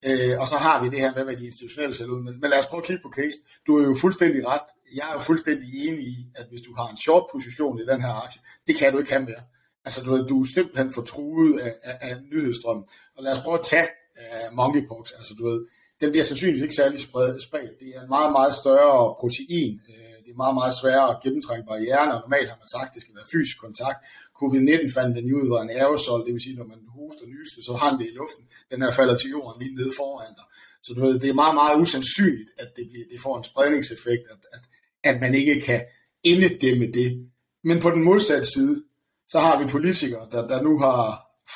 Øh, 0.08 0.40
og 0.40 0.46
så 0.48 0.56
har 0.56 0.82
vi 0.82 0.88
det 0.88 1.00
her 1.00 1.14
med, 1.14 1.24
hvad 1.24 1.36
de 1.36 1.46
institutionelle 1.46 1.94
ser 1.94 2.06
ud. 2.06 2.22
Men, 2.26 2.40
men 2.40 2.50
lad 2.50 2.58
os 2.58 2.66
prøve 2.66 2.82
at 2.82 2.86
kigge 2.86 3.02
på 3.02 3.12
case. 3.18 3.38
Du 3.66 3.78
er 3.78 3.84
jo 3.84 3.94
fuldstændig 4.04 4.46
ret. 4.46 4.66
Jeg 4.98 5.04
er 5.10 5.14
jo 5.18 5.20
fuldstændig 5.20 5.68
enig 5.88 6.04
i, 6.04 6.16
at 6.34 6.46
hvis 6.50 6.62
du 6.66 6.74
har 6.78 6.88
en 6.88 6.96
short 6.96 7.24
position 7.32 7.78
i 7.78 7.86
den 7.92 8.02
her 8.02 8.14
aktie, 8.24 8.40
det 8.66 8.74
kan 8.76 8.92
du 8.92 8.98
ikke 8.98 9.12
have 9.12 9.24
mere. 9.30 9.42
Altså, 9.84 10.02
du, 10.04 10.10
ved, 10.10 10.26
du 10.26 10.42
er 10.42 10.46
simpelthen 10.54 10.92
fortruet 10.92 11.60
af, 11.60 11.74
af, 11.82 11.96
af 12.08 12.14
nyhedsstrømmen. 12.32 12.84
Og 13.16 13.22
lad 13.24 13.32
os 13.32 13.42
prøve 13.44 13.58
at 13.58 13.66
tage 13.72 13.88
uh, 14.20 14.56
monkeypox. 14.56 15.04
Altså 15.18 15.34
du 15.38 15.42
ved, 15.48 15.58
den 16.00 16.10
bliver 16.10 16.24
sandsynligvis 16.24 16.62
ikke 16.62 16.74
særlig 16.74 17.00
spredt. 17.48 17.72
Det 17.80 17.88
er 17.96 18.00
en 18.02 18.08
meget, 18.16 18.32
meget 18.38 18.54
større 18.62 19.14
protein. 19.20 19.74
Uh, 19.90 20.12
det 20.24 20.30
er 20.32 20.42
meget, 20.44 20.56
meget 20.60 20.74
sværere 20.80 21.08
at 21.14 21.20
gennemtrænge 21.24 21.64
barrieren, 21.70 22.10
og 22.14 22.18
normalt 22.20 22.48
har 22.52 22.58
man 22.62 22.70
sagt, 22.76 22.88
at 22.88 22.94
det 22.94 23.02
skal 23.02 23.14
være 23.18 23.32
fysisk 23.34 23.56
kontakt. 23.66 23.98
Covid-19 24.42 24.94
fandt 24.96 25.16
den 25.16 25.34
ud 25.38 25.48
var 25.48 25.62
en 25.62 25.70
aerosol, 25.70 26.24
det 26.26 26.32
vil 26.34 26.42
sige, 26.46 26.56
når 26.56 26.68
man 26.72 26.80
hoster 26.96 27.26
nyste, 27.26 27.58
så 27.68 27.72
har 27.80 27.90
det 27.98 28.06
i 28.06 28.14
luften. 28.20 28.44
Den 28.70 28.82
her 28.82 28.92
falder 28.92 29.16
til 29.16 29.30
jorden 29.30 29.62
lige 29.62 29.74
nede 29.74 29.92
foran 30.00 30.34
dig. 30.38 30.46
Så 30.82 30.94
du 30.94 31.00
ved, 31.00 31.18
det 31.20 31.30
er 31.30 31.42
meget, 31.42 31.54
meget 31.54 31.80
usandsynligt, 31.82 32.50
at 32.58 32.68
det, 32.76 32.84
bliver, 32.90 33.06
det 33.12 33.20
får 33.20 33.38
en 33.38 33.44
spredningseffekt, 33.44 34.24
at, 34.34 34.40
at, 34.54 34.62
at 35.10 35.20
man 35.20 35.34
ikke 35.34 35.60
kan 35.60 35.80
inddæmme 36.22 36.86
det. 36.86 37.28
Men 37.64 37.80
på 37.80 37.90
den 37.90 38.02
modsatte 38.02 38.46
side, 38.54 38.84
så 39.28 39.38
har 39.38 39.62
vi 39.62 39.70
politikere, 39.70 40.28
der, 40.32 40.48
der 40.48 40.62
nu 40.62 40.78
har 40.78 41.02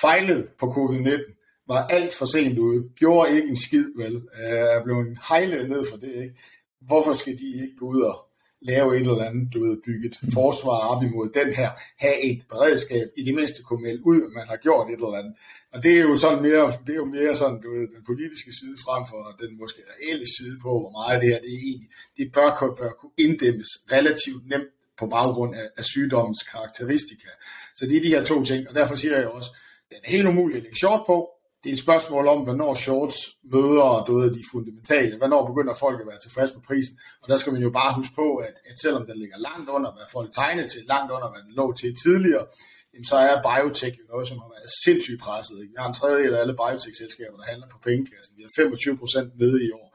fejlet 0.00 0.48
på 0.60 0.66
covid-19, 0.66 1.36
var 1.68 1.86
alt 1.86 2.14
for 2.14 2.26
sent 2.26 2.58
ude, 2.58 2.88
gjorde 2.96 3.36
ikke 3.36 3.48
en 3.48 3.56
skid, 3.56 3.86
vel, 3.96 4.14
øh, 4.16 4.66
er 4.76 4.84
blevet 4.84 5.18
hejlet 5.28 5.68
ned 5.68 5.84
for 5.90 5.96
det, 5.96 6.14
ikke? 6.14 6.34
Hvorfor 6.80 7.12
skal 7.12 7.32
de 7.32 7.46
ikke 7.62 7.76
gå 7.78 7.86
ud 7.86 8.00
og 8.00 8.25
lave 8.62 8.96
et 8.96 9.00
eller 9.00 9.24
andet, 9.24 9.54
du 9.54 9.58
ved, 9.64 9.76
bygge 9.86 10.06
et 10.08 10.16
forsvar 10.32 10.78
op 10.92 11.02
imod 11.02 11.28
den 11.40 11.54
her, 11.54 11.70
have 11.98 12.18
et 12.30 12.42
beredskab, 12.48 13.08
i 13.18 13.22
det 13.24 13.34
mindste 13.34 13.62
kunne 13.62 13.82
melde 13.82 14.06
ud, 14.06 14.22
at 14.22 14.32
man 14.38 14.46
har 14.48 14.56
gjort 14.56 14.90
et 14.90 14.94
eller 14.94 15.18
andet. 15.20 15.34
Og 15.72 15.82
det 15.82 15.92
er 15.98 16.02
jo 16.02 16.16
sådan 16.16 16.42
mere, 16.42 16.64
det 16.86 16.92
er 16.96 17.00
jo 17.04 17.10
mere 17.18 17.36
sådan, 17.36 17.60
du 17.64 17.70
ved, 17.70 17.86
den 17.96 18.04
politiske 18.10 18.52
side 18.58 18.76
frem 18.86 19.02
for 19.10 19.20
den 19.42 19.50
måske 19.62 19.80
reelle 19.92 20.26
side 20.36 20.56
på, 20.62 20.70
hvor 20.80 20.92
meget 20.98 21.20
det 21.22 21.28
her 21.32 21.40
det 21.44 21.52
er 21.56 21.62
egentlig. 21.68 21.90
Det 22.18 22.26
bør, 22.36 22.74
bør 22.80 22.90
kunne 23.00 23.16
inddæmmes 23.24 23.70
relativt 23.92 24.42
nemt 24.52 24.72
på 25.00 25.06
baggrund 25.06 25.54
af, 25.54 25.66
af 25.78 25.84
sygdommens 25.84 26.42
karakteristika. 26.52 27.30
Så 27.76 27.86
det 27.86 27.96
er 27.96 28.04
de 28.06 28.14
her 28.14 28.24
to 28.24 28.44
ting, 28.44 28.68
og 28.68 28.74
derfor 28.74 28.94
siger 28.94 29.16
jeg 29.16 29.28
også, 29.28 29.50
den 29.90 29.98
er 30.04 30.10
helt 30.10 30.28
umulig 30.28 30.56
at 30.56 30.62
lægge 30.62 30.78
short 30.78 31.02
på, 31.06 31.18
det 31.64 31.68
er 31.70 31.72
et 31.72 31.86
spørgsmål 31.86 32.26
om, 32.26 32.40
hvornår 32.46 32.74
shorts 32.74 33.18
møder 33.54 34.04
du 34.06 34.12
ved, 34.18 34.30
de 34.38 34.42
fundamentale. 34.52 35.16
Hvornår 35.16 35.46
begynder 35.50 35.74
folk 35.74 36.00
at 36.00 36.06
være 36.06 36.20
tilfredse 36.22 36.54
med 36.54 36.62
prisen? 36.62 36.94
Og 37.22 37.26
der 37.30 37.36
skal 37.36 37.52
man 37.52 37.62
jo 37.62 37.70
bare 37.70 37.94
huske 37.98 38.14
på, 38.14 38.28
at, 38.36 38.54
at 38.70 38.80
selvom 38.84 39.06
den 39.06 39.18
ligger 39.22 39.38
langt 39.48 39.68
under, 39.76 39.90
hvad 39.96 40.06
folk 40.12 40.28
tegnede 40.32 40.68
til, 40.68 40.82
langt 40.94 41.10
under, 41.16 41.28
hvad 41.32 41.42
den 41.46 41.52
lå 41.60 41.66
til 41.80 41.90
tidligere, 42.04 42.44
jamen, 42.92 43.06
så 43.12 43.16
er 43.16 43.36
biotech 43.48 43.94
jo 44.00 44.04
noget, 44.12 44.28
som 44.28 44.38
har 44.42 44.48
været 44.56 44.70
sindssygt 44.84 45.20
presset. 45.26 45.56
Ikke? 45.62 45.72
Vi 45.74 45.78
har 45.82 45.88
en 45.88 45.98
tredjedel 46.00 46.34
af 46.34 46.40
alle 46.42 46.56
biotech-selskaber, 46.62 47.36
der 47.40 47.50
handler 47.52 47.68
på 47.74 47.78
pengekassen. 47.88 48.32
Vi 48.38 48.42
har 48.46 48.52
25 48.56 48.98
procent 49.02 49.30
nede 49.42 49.58
i 49.66 49.70
år. 49.80 49.88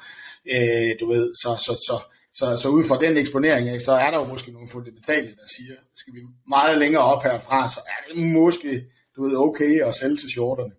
Øh, 0.53 0.91
du 1.01 1.05
ved, 1.13 1.25
så, 1.41 1.51
så, 1.65 1.73
så, 1.87 1.95
så, 2.39 2.45
så 2.61 2.67
ud 2.77 2.83
fra 2.89 2.97
den 3.05 3.13
eksponering, 3.23 3.63
ikke, 3.73 3.87
så 3.89 3.95
er 4.05 4.09
der 4.11 4.19
jo 4.23 4.27
måske 4.33 4.51
nogle 4.51 4.69
fundamentale, 4.75 5.31
der 5.41 5.47
siger, 5.55 5.75
skal 6.01 6.13
vi 6.15 6.21
meget 6.55 6.75
længere 6.83 7.05
op 7.11 7.23
herfra, 7.23 7.59
så 7.75 7.79
er 7.93 7.99
det 8.07 8.15
måske 8.39 8.73
du 9.15 9.23
ved, 9.23 9.35
okay 9.47 9.73
at 9.87 9.95
sælge 9.95 10.17
til 10.17 10.29
shorterne. 10.29 10.73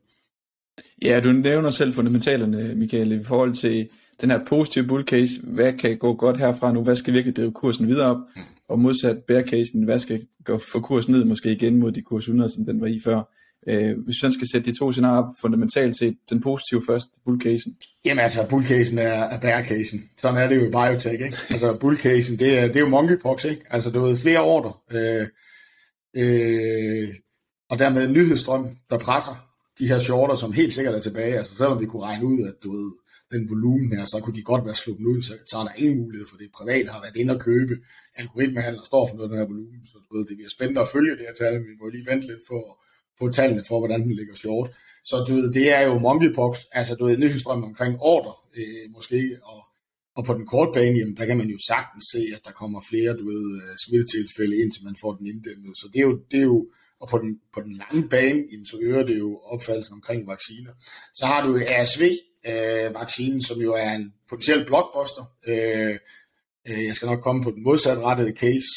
Ja, 1.03 1.21
du 1.21 1.33
nævner 1.33 1.71
selv 1.71 1.95
fundamentalerne, 1.95 2.75
Michael, 2.75 3.13
i 3.13 3.25
forhold 3.25 3.55
til 3.55 3.89
den 4.21 4.31
her 4.31 4.45
positive 4.49 4.87
bull 4.87 5.05
case. 5.05 5.33
Hvad 5.43 5.73
kan 5.73 5.99
gå 5.99 6.15
godt 6.15 6.39
herfra 6.39 6.73
nu? 6.73 6.83
Hvad 6.83 6.97
skal 6.97 7.15
virkelig 7.15 7.37
drive 7.37 7.53
kursen 7.53 7.89
videre 7.89 8.11
op? 8.11 8.17
Mm. 8.17 8.43
Og 8.69 8.79
modsat 8.79 9.25
bear 9.29 9.43
casen, 9.43 9.83
hvad 9.83 9.99
skal 9.99 10.27
gå 10.45 10.59
for 10.59 10.81
kursen 10.81 11.13
ned 11.13 11.25
måske 11.25 11.53
igen 11.53 11.77
mod 11.77 11.93
de 11.93 12.03
kurs 12.03 12.23
100, 12.23 12.51
som 12.51 12.65
den 12.65 12.81
var 12.81 12.87
i 12.87 13.01
før? 13.05 13.23
Øh, 13.69 13.99
hvis 14.05 14.23
man 14.23 14.33
skal 14.33 14.49
sætte 14.49 14.71
de 14.71 14.79
to 14.79 14.93
scenarier 14.93 15.23
op 15.23 15.35
fundamentalt 15.41 15.97
set, 15.97 16.17
den 16.31 16.41
positive 16.41 16.83
først, 16.87 17.09
bullcasen. 17.25 17.77
Jamen 18.05 18.23
altså, 18.23 18.47
bullcasen 18.49 18.99
er, 18.99 19.09
er 19.09 19.41
bearcasen. 19.41 20.11
Sådan 20.19 20.43
er 20.43 20.49
det 20.49 20.57
jo 20.57 20.67
i 20.67 20.71
biotech, 20.71 21.13
ikke? 21.13 21.37
Altså 21.51 21.77
bullcasen, 21.81 22.39
det 22.39 22.59
er, 22.59 22.67
det 22.67 22.77
er 22.77 22.81
jo 22.81 22.89
monkeypox, 22.89 23.45
ikke? 23.45 23.63
Altså 23.71 23.91
du 23.91 24.01
ved, 24.01 24.17
flere 24.17 24.41
ordre, 24.41 24.73
øh, 24.93 25.27
øh, 26.17 27.15
og 27.71 27.79
dermed 27.79 28.09
en 28.09 28.13
nyhedsstrøm, 28.13 28.77
der 28.91 28.99
presser 28.99 29.52
de 29.83 29.89
her 29.93 30.01
shorter, 30.09 30.37
som 30.37 30.53
helt 30.61 30.73
sikkert 30.77 30.95
er 30.95 31.05
tilbage, 31.09 31.39
altså 31.41 31.55
selvom 31.55 31.81
vi 31.81 31.87
kunne 31.87 32.07
regne 32.11 32.25
ud, 32.33 32.41
at 32.51 32.57
du 32.65 32.69
ved, 32.77 32.89
den 33.35 33.43
volumen 33.53 33.89
her, 33.97 34.05
så 34.05 34.19
kunne 34.23 34.37
de 34.39 34.51
godt 34.53 34.65
være 34.69 34.83
sluppet 34.83 35.07
ud, 35.13 35.21
så, 35.29 35.35
så 35.51 35.55
er 35.61 35.65
der 35.69 35.75
ingen 35.83 35.99
mulighed 36.03 36.27
for 36.31 36.37
det. 36.41 36.57
Private 36.59 36.89
har 36.95 37.01
været 37.05 37.17
inde 37.21 37.35
og 37.37 37.41
købe. 37.49 37.75
Algoritmehandler 38.23 38.85
står 38.91 39.03
for 39.07 39.15
noget 39.17 39.29
af 39.29 39.33
den 39.33 39.41
her 39.41 39.53
volumen, 39.53 39.81
så 39.91 39.97
du 40.07 40.11
ved, 40.15 40.25
det 40.29 40.37
bliver 40.39 40.55
spændende 40.57 40.81
at 40.85 40.93
følge 40.95 41.17
det 41.19 41.25
her 41.29 41.37
tal, 41.43 41.55
vi 41.69 41.75
må 41.81 41.85
lige 41.89 42.07
vente 42.11 42.27
lidt 42.31 42.45
for 42.51 42.61
at 42.71 42.75
få 43.19 43.25
tallene 43.39 43.65
for, 43.69 43.79
hvordan 43.83 44.01
den 44.07 44.15
ligger 44.21 44.37
short. 44.45 44.69
Så 45.11 45.17
du 45.29 45.33
ved, 45.39 45.47
det 45.59 45.67
er 45.77 45.83
jo 45.89 45.95
monkeypox, 46.07 46.55
altså 46.79 46.93
du 46.99 47.05
ved, 47.07 47.17
nyhedsstrøm 47.19 47.65
omkring 47.71 47.95
ordre, 48.15 48.35
øh, 48.59 48.85
måske, 48.97 49.21
og, 49.53 49.61
og 50.17 50.23
på 50.29 50.33
den 50.39 50.47
korte 50.53 50.73
bane, 50.77 50.99
jamen, 50.99 51.17
der 51.19 51.27
kan 51.27 51.39
man 51.41 51.49
jo 51.55 51.59
sagtens 51.73 52.05
se, 52.15 52.23
at 52.37 52.43
der 52.47 52.53
kommer 52.61 52.81
flere, 52.91 53.11
du 53.21 53.25
ved, 53.33 53.45
øh, 53.63 53.73
smittetilfælde, 53.85 54.57
indtil 54.63 54.85
man 54.89 54.97
får 55.03 55.13
den 55.19 55.27
inddæmmet. 55.33 55.73
Så 55.81 55.87
det 55.93 55.99
er 56.03 56.07
jo, 56.11 56.15
det 56.31 56.39
er 56.45 56.49
jo 56.55 56.61
og 57.03 57.09
på 57.09 57.19
den, 57.19 57.41
på 57.55 57.61
den 57.61 57.77
lange 57.77 58.09
bane, 58.09 58.43
jamen, 58.53 58.67
så 58.67 58.77
øger 58.83 59.03
det 59.03 59.19
jo 59.19 59.41
opfattelsen 59.45 59.95
omkring 59.95 60.29
vacciner. 60.29 60.73
Så 61.15 61.27
har 61.27 61.47
du 61.47 61.59
RSV-vaccinen, 61.59 63.39
øh, 63.39 63.43
som 63.43 63.61
jo 63.61 63.75
er 63.75 63.93
en 63.93 64.13
potentiel 64.29 64.65
blockbuster. 64.67 65.25
Øh, 65.47 65.97
øh, 66.69 66.85
jeg 66.87 66.95
skal 66.95 67.07
nok 67.07 67.21
komme 67.21 67.43
på 67.43 67.51
den 67.51 67.65
modsatrettede 67.65 68.37
case, 68.37 68.73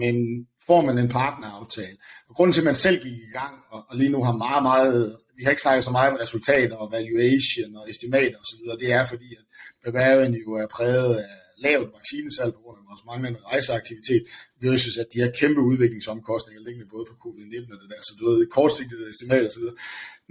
men 0.00 0.46
får 0.66 0.80
man 0.80 0.98
en 0.98 1.08
partneraftale. 1.08 1.96
Og 2.28 2.34
grunden 2.34 2.52
til, 2.52 2.60
at 2.60 2.64
man 2.64 2.74
selv 2.74 3.02
gik 3.02 3.12
i 3.12 3.32
gang, 3.32 3.54
og, 3.70 3.84
og 3.88 3.96
lige 3.96 4.10
nu 4.10 4.24
har 4.24 4.36
meget, 4.36 4.62
meget, 4.62 5.16
vi 5.36 5.42
har 5.44 5.50
ikke 5.50 5.62
snakket 5.62 5.84
så 5.84 5.90
meget 5.90 6.12
om 6.12 6.18
resultater 6.20 6.76
og 6.76 6.92
valuation 6.92 7.76
og 7.76 7.90
estimater 7.90 8.38
osv., 8.38 8.80
det 8.80 8.92
er 8.92 9.04
fordi, 9.06 9.28
at 9.38 9.44
Bavarian 9.84 10.34
jo 10.34 10.52
er 10.52 10.66
præget 10.66 11.16
af 11.16 11.41
lavt 11.66 11.88
vaccinesalg 11.98 12.52
på 12.54 12.60
grund 12.64 12.78
af 12.80 12.84
vores 12.90 13.04
manglende 13.10 13.40
rejseaktivitet, 13.52 14.22
versus 14.64 14.96
at 15.02 15.08
de 15.12 15.18
har 15.24 15.30
kæmpe 15.40 15.60
udviklingsomkostninger 15.70 16.60
liggende 16.66 16.88
både 16.94 17.04
på 17.10 17.14
covid-19 17.24 17.68
og 17.74 17.78
det 17.82 17.88
der, 17.92 18.00
så 18.06 18.12
du 18.20 18.24
ved, 18.30 18.46
kortsigtede 18.56 19.10
estimater 19.10 19.48
osv. 19.50 19.66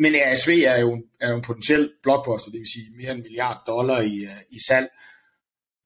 Men 0.04 0.12
RSV 0.32 0.52
er 0.74 0.80
jo, 0.86 0.92
er 1.24 1.30
jo 1.32 1.36
en 1.36 1.48
potentiel 1.50 1.84
blockbuster, 2.04 2.52
det 2.52 2.60
vil 2.60 2.74
sige 2.76 2.88
mere 3.00 3.12
end 3.12 3.20
en 3.20 3.24
milliard 3.28 3.60
dollar 3.68 4.00
i, 4.14 4.16
øh, 4.32 4.42
i 4.58 4.60
salg. 4.68 4.88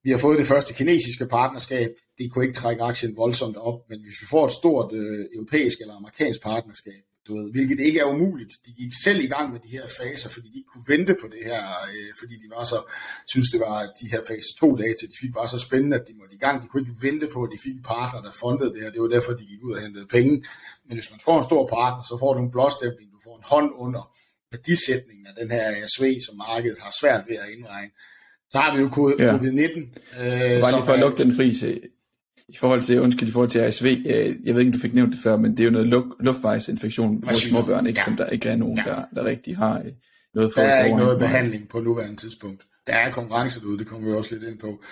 Vi 0.03 0.09
har 0.11 0.17
fået 0.17 0.39
det 0.39 0.47
første 0.47 0.73
kinesiske 0.73 1.25
partnerskab, 1.37 1.91
det 2.17 2.31
kunne 2.31 2.45
ikke 2.45 2.61
trække 2.61 2.83
aktien 2.83 3.17
voldsomt 3.17 3.57
op, 3.57 3.79
men 3.89 3.99
hvis 4.03 4.21
vi 4.21 4.27
får 4.29 4.45
et 4.45 4.51
stort 4.61 4.93
øh, 4.93 5.25
europæisk 5.35 5.77
eller 5.81 5.95
amerikansk 5.95 6.41
partnerskab, 6.41 7.03
du 7.27 7.31
ved, 7.37 7.51
hvilket 7.51 7.79
ikke 7.79 7.99
er 7.99 8.05
umuligt. 8.05 8.53
De 8.65 8.71
gik 8.81 8.93
selv 9.03 9.19
i 9.23 9.27
gang 9.27 9.51
med 9.53 9.59
de 9.59 9.67
her 9.77 9.85
faser, 9.99 10.29
fordi 10.29 10.47
de 10.51 10.57
ikke 10.57 10.71
kunne 10.73 10.87
vente 10.93 11.13
på 11.21 11.27
det 11.33 11.41
her, 11.49 11.61
øh, 11.93 12.09
fordi 12.19 12.35
de 12.43 12.47
var 12.55 12.63
så, 12.63 12.79
synes 13.33 13.47
det 13.53 13.59
var, 13.59 13.75
at 13.85 13.91
de 14.01 14.05
her 14.13 14.21
fase 14.29 14.49
2 14.59 14.75
data, 14.75 15.03
de 15.11 15.17
fik 15.21 15.33
var 15.39 15.45
så 15.53 15.59
spændende, 15.67 15.95
at 15.99 16.05
de 16.07 16.13
måtte 16.19 16.35
i 16.35 16.37
gang. 16.45 16.55
De 16.63 16.67
kunne 16.67 16.81
ikke 16.83 17.01
vente 17.07 17.27
på, 17.33 17.39
at 17.43 17.49
de 17.53 17.57
fik 17.65 17.75
en 17.79 17.85
partner, 17.95 18.19
der 18.27 18.31
fundede 18.43 18.69
det 18.73 18.81
her. 18.83 18.89
Det 18.95 19.01
var 19.01 19.07
derfor, 19.07 19.31
de 19.39 19.45
gik 19.51 19.61
ud 19.67 19.73
og 19.77 19.81
hentede 19.85 20.07
penge. 20.17 20.33
Men 20.87 20.93
hvis 20.97 21.09
man 21.13 21.19
får 21.27 21.35
en 21.39 21.45
stor 21.49 21.63
partner, 21.77 22.03
så 22.09 22.15
får 22.21 22.31
du 22.33 22.39
en 22.45 22.51
blåstempling, 22.55 23.07
du 23.15 23.19
får 23.27 23.35
en 23.41 23.45
hånd 23.53 23.69
under 23.85 24.03
værdisætningen 24.51 25.25
af 25.27 25.33
den 25.41 25.47
her 25.55 25.63
ASV, 25.69 26.03
som 26.25 26.33
markedet 26.47 26.79
har 26.85 26.93
svært 27.01 27.23
ved 27.29 27.35
at 27.43 27.47
indregne. 27.55 27.91
Så 28.49 28.57
har 28.63 28.69
vi 28.75 28.81
jo 28.81 28.87
covid-19. 28.97 29.81
Ja. 30.17 30.55
Øh, 30.55 30.61
Bare 30.61 30.71
lige 30.71 30.85
for 30.89 30.95
at 30.97 30.99
lukke 30.99 31.23
den 31.23 31.35
fri, 31.35 31.47
i 32.49 32.57
forhold 32.57 32.81
til, 32.81 33.01
undskyld, 33.01 33.29
i 33.29 33.31
forhold 33.31 33.49
til 33.49 33.59
ASV, 33.59 33.85
øh, 33.85 34.35
jeg 34.45 34.53
ved 34.53 34.59
ikke, 34.61 34.69
om 34.69 34.71
du 34.71 34.79
fik 34.79 34.93
nævnt 34.93 35.11
det 35.11 35.19
før, 35.19 35.37
men 35.37 35.51
det 35.51 35.59
er 35.59 35.63
jo 35.63 35.71
noget 35.71 35.87
luft, 35.87 36.07
luftvejsinfektion 36.19 37.23
hos 37.27 37.37
småbørn, 37.37 37.87
ikke, 37.87 37.99
ja. 37.99 38.03
som 38.03 38.15
der 38.15 38.25
ikke 38.25 38.49
er 38.49 38.55
nogen, 38.55 38.77
ja. 38.77 38.91
der, 38.91 39.03
der 39.15 39.25
rigtig 39.25 39.57
har 39.57 39.79
øh, 39.79 39.91
noget 40.35 40.53
for 40.53 40.61
Der 40.61 40.67
er 40.67 40.85
ikke 40.85 40.97
noget 40.97 41.19
behandling 41.19 41.69
på 41.69 41.79
nuværende 41.79 42.15
tidspunkt. 42.15 42.63
Der 42.87 42.93
er 42.93 43.11
konkurrence 43.11 43.61
derude, 43.61 43.77
det 43.77 43.87
kommer 43.87 44.09
vi 44.09 44.15
også 44.15 44.35
lidt 44.35 44.49
ind 44.51 44.59
på. 44.59 44.83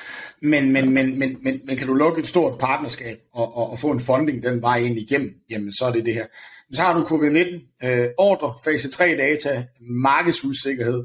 Men, 0.41 0.72
men, 0.72 0.93
men, 0.93 1.19
men, 1.19 1.38
men, 1.43 1.62
men 1.65 1.77
kan 1.77 1.88
du 1.88 1.93
lukke 1.93 2.19
et 2.22 2.27
stort 2.27 2.57
partnerskab 2.57 3.17
og, 3.33 3.57
og, 3.57 3.69
og 3.69 3.79
få 3.79 3.91
en 3.91 4.00
funding 4.00 4.43
den 4.43 4.62
vej 4.62 4.77
ind 4.77 4.98
igennem, 4.98 5.31
jamen 5.50 5.72
så 5.72 5.86
er 5.86 5.91
det 5.91 6.05
det 6.05 6.13
her. 6.13 6.25
Men 6.69 6.75
så 6.75 6.81
har 6.81 6.93
du 6.93 7.03
covid-19, 7.03 7.88
øh, 7.88 8.07
ordre, 8.17 8.53
fase 8.65 8.89
3 8.89 9.15
data, 9.17 9.65
markedsusikkerhed, 9.81 11.03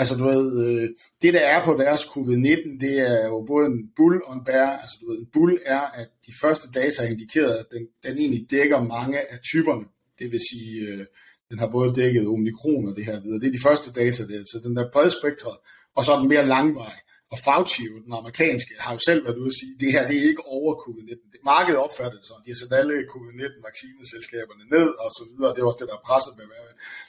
Altså 0.00 0.14
du 0.14 0.24
ved, 0.24 0.46
øh, 0.66 0.88
det 1.22 1.34
der 1.34 1.40
er 1.54 1.64
på 1.64 1.72
deres 1.82 2.00
covid-19, 2.00 2.80
det 2.84 2.94
er 3.10 3.26
jo 3.26 3.44
både 3.46 3.66
en 3.66 3.90
bull 3.96 4.22
og 4.26 4.34
en 4.34 4.44
bear. 4.44 4.78
Altså 4.82 4.96
du 5.00 5.10
ved, 5.10 5.18
en 5.18 5.28
bull 5.32 5.58
er, 5.66 5.80
at 5.80 6.08
de 6.26 6.32
første 6.42 6.68
data 6.80 7.02
har 7.02 7.08
indikeret, 7.08 7.54
at 7.62 7.66
den, 7.74 7.82
den 8.04 8.18
egentlig 8.18 8.50
dækker 8.50 8.80
mange 8.96 9.18
af 9.32 9.38
typerne. 9.50 9.84
Det 10.18 10.32
vil 10.32 10.40
sige, 10.50 10.86
øh, 10.88 11.06
den 11.50 11.58
har 11.58 11.70
både 11.76 11.94
dækket 11.94 12.28
omikron 12.28 12.88
og 12.88 12.96
det 12.96 13.04
her 13.04 13.20
videre. 13.20 13.40
Det 13.40 13.48
er 13.48 13.58
de 13.58 13.66
første 13.68 13.92
data 14.00 14.22
der, 14.22 14.44
så 14.44 14.60
den 14.64 14.78
er 14.78 14.90
bredspektret, 14.92 15.56
og 15.96 16.04
så 16.04 16.12
er 16.12 16.18
den 16.18 16.28
mere 16.28 16.46
langvej. 16.46 16.96
Og 17.32 17.38
Fauci, 17.46 17.82
den 18.06 18.14
amerikanske, 18.20 18.72
har 18.84 18.92
jo 18.96 19.00
selv 19.08 19.20
været 19.26 19.38
ude 19.42 19.52
at 19.52 19.58
sige, 19.60 19.72
at 19.74 19.80
det 19.82 19.90
her 19.94 20.02
det 20.08 20.16
er 20.20 20.26
ikke 20.30 20.44
over 20.56 20.70
covid-19. 20.84 21.24
Markedet 21.52 21.80
opfatter 21.86 22.18
det 22.18 22.26
sådan. 22.28 22.44
De 22.44 22.50
har 22.52 22.58
sat 22.60 22.78
alle 22.80 22.96
covid-19 23.14 23.56
vaccineselskaberne 23.68 24.64
ned 24.74 24.88
og 25.04 25.10
så 25.18 25.22
videre. 25.30 25.50
Det 25.54 25.60
var 25.62 25.70
også 25.70 25.82
det, 25.82 25.90
der 25.92 25.98
er 26.00 26.06
presset 26.10 26.34
med. 26.38 26.46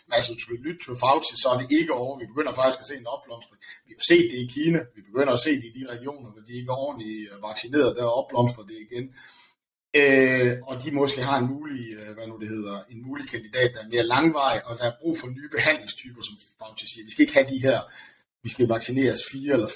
Men 0.05 0.13
altså, 0.17 0.31
du 0.33 0.43
vi 0.51 0.57
lytte 0.67 0.81
til 0.83 1.01
Fauci, 1.03 1.33
så 1.43 1.47
er 1.53 1.57
det 1.61 1.67
ikke 1.79 1.93
over. 2.03 2.13
Vi 2.23 2.27
begynder 2.31 2.53
faktisk 2.59 2.79
at 2.83 2.87
se 2.89 2.95
en 3.03 3.11
opblomstring. 3.15 3.59
Vi 3.87 3.91
har 3.97 4.03
set 4.11 4.27
det 4.31 4.39
i 4.45 4.47
Kina. 4.55 4.79
Vi 4.97 5.01
begynder 5.09 5.33
at 5.37 5.43
se 5.47 5.51
det 5.61 5.67
i 5.71 5.73
de 5.79 5.83
regioner, 5.93 6.29
hvor 6.31 6.43
de 6.47 6.53
ikke 6.59 6.71
er 6.75 6.79
ordentligt 6.87 7.19
øh, 7.31 7.35
vaccineret. 7.49 7.89
Der 7.97 8.17
opblomstrer 8.19 8.65
det 8.69 8.77
igen. 8.87 9.05
Øh, 10.01 10.51
og 10.69 10.73
de 10.83 10.89
måske 11.01 11.21
har 11.29 11.37
en 11.43 11.47
mulig, 11.55 11.81
øh, 11.99 12.09
hvad 12.15 12.25
nu 12.27 12.35
det 12.43 12.49
hedder, 12.55 12.75
en 12.93 13.01
mulig 13.07 13.25
kandidat, 13.33 13.69
der 13.75 13.81
er 13.83 13.89
mere 13.93 14.05
langvej, 14.15 14.55
og 14.67 14.73
der 14.79 14.85
er 14.91 14.95
brug 15.01 15.15
for 15.21 15.27
nye 15.37 15.49
behandlingstyper, 15.57 16.21
som 16.27 16.35
Fauci 16.59 16.85
siger. 16.91 17.03
Vi 17.07 17.11
skal 17.11 17.23
ikke 17.25 17.37
have 17.39 17.49
de 17.53 17.61
her 17.67 17.79
vi 18.43 18.50
skal 18.50 18.67
vaccineres 18.67 19.19
fire 19.31 19.53
eller 19.53 19.69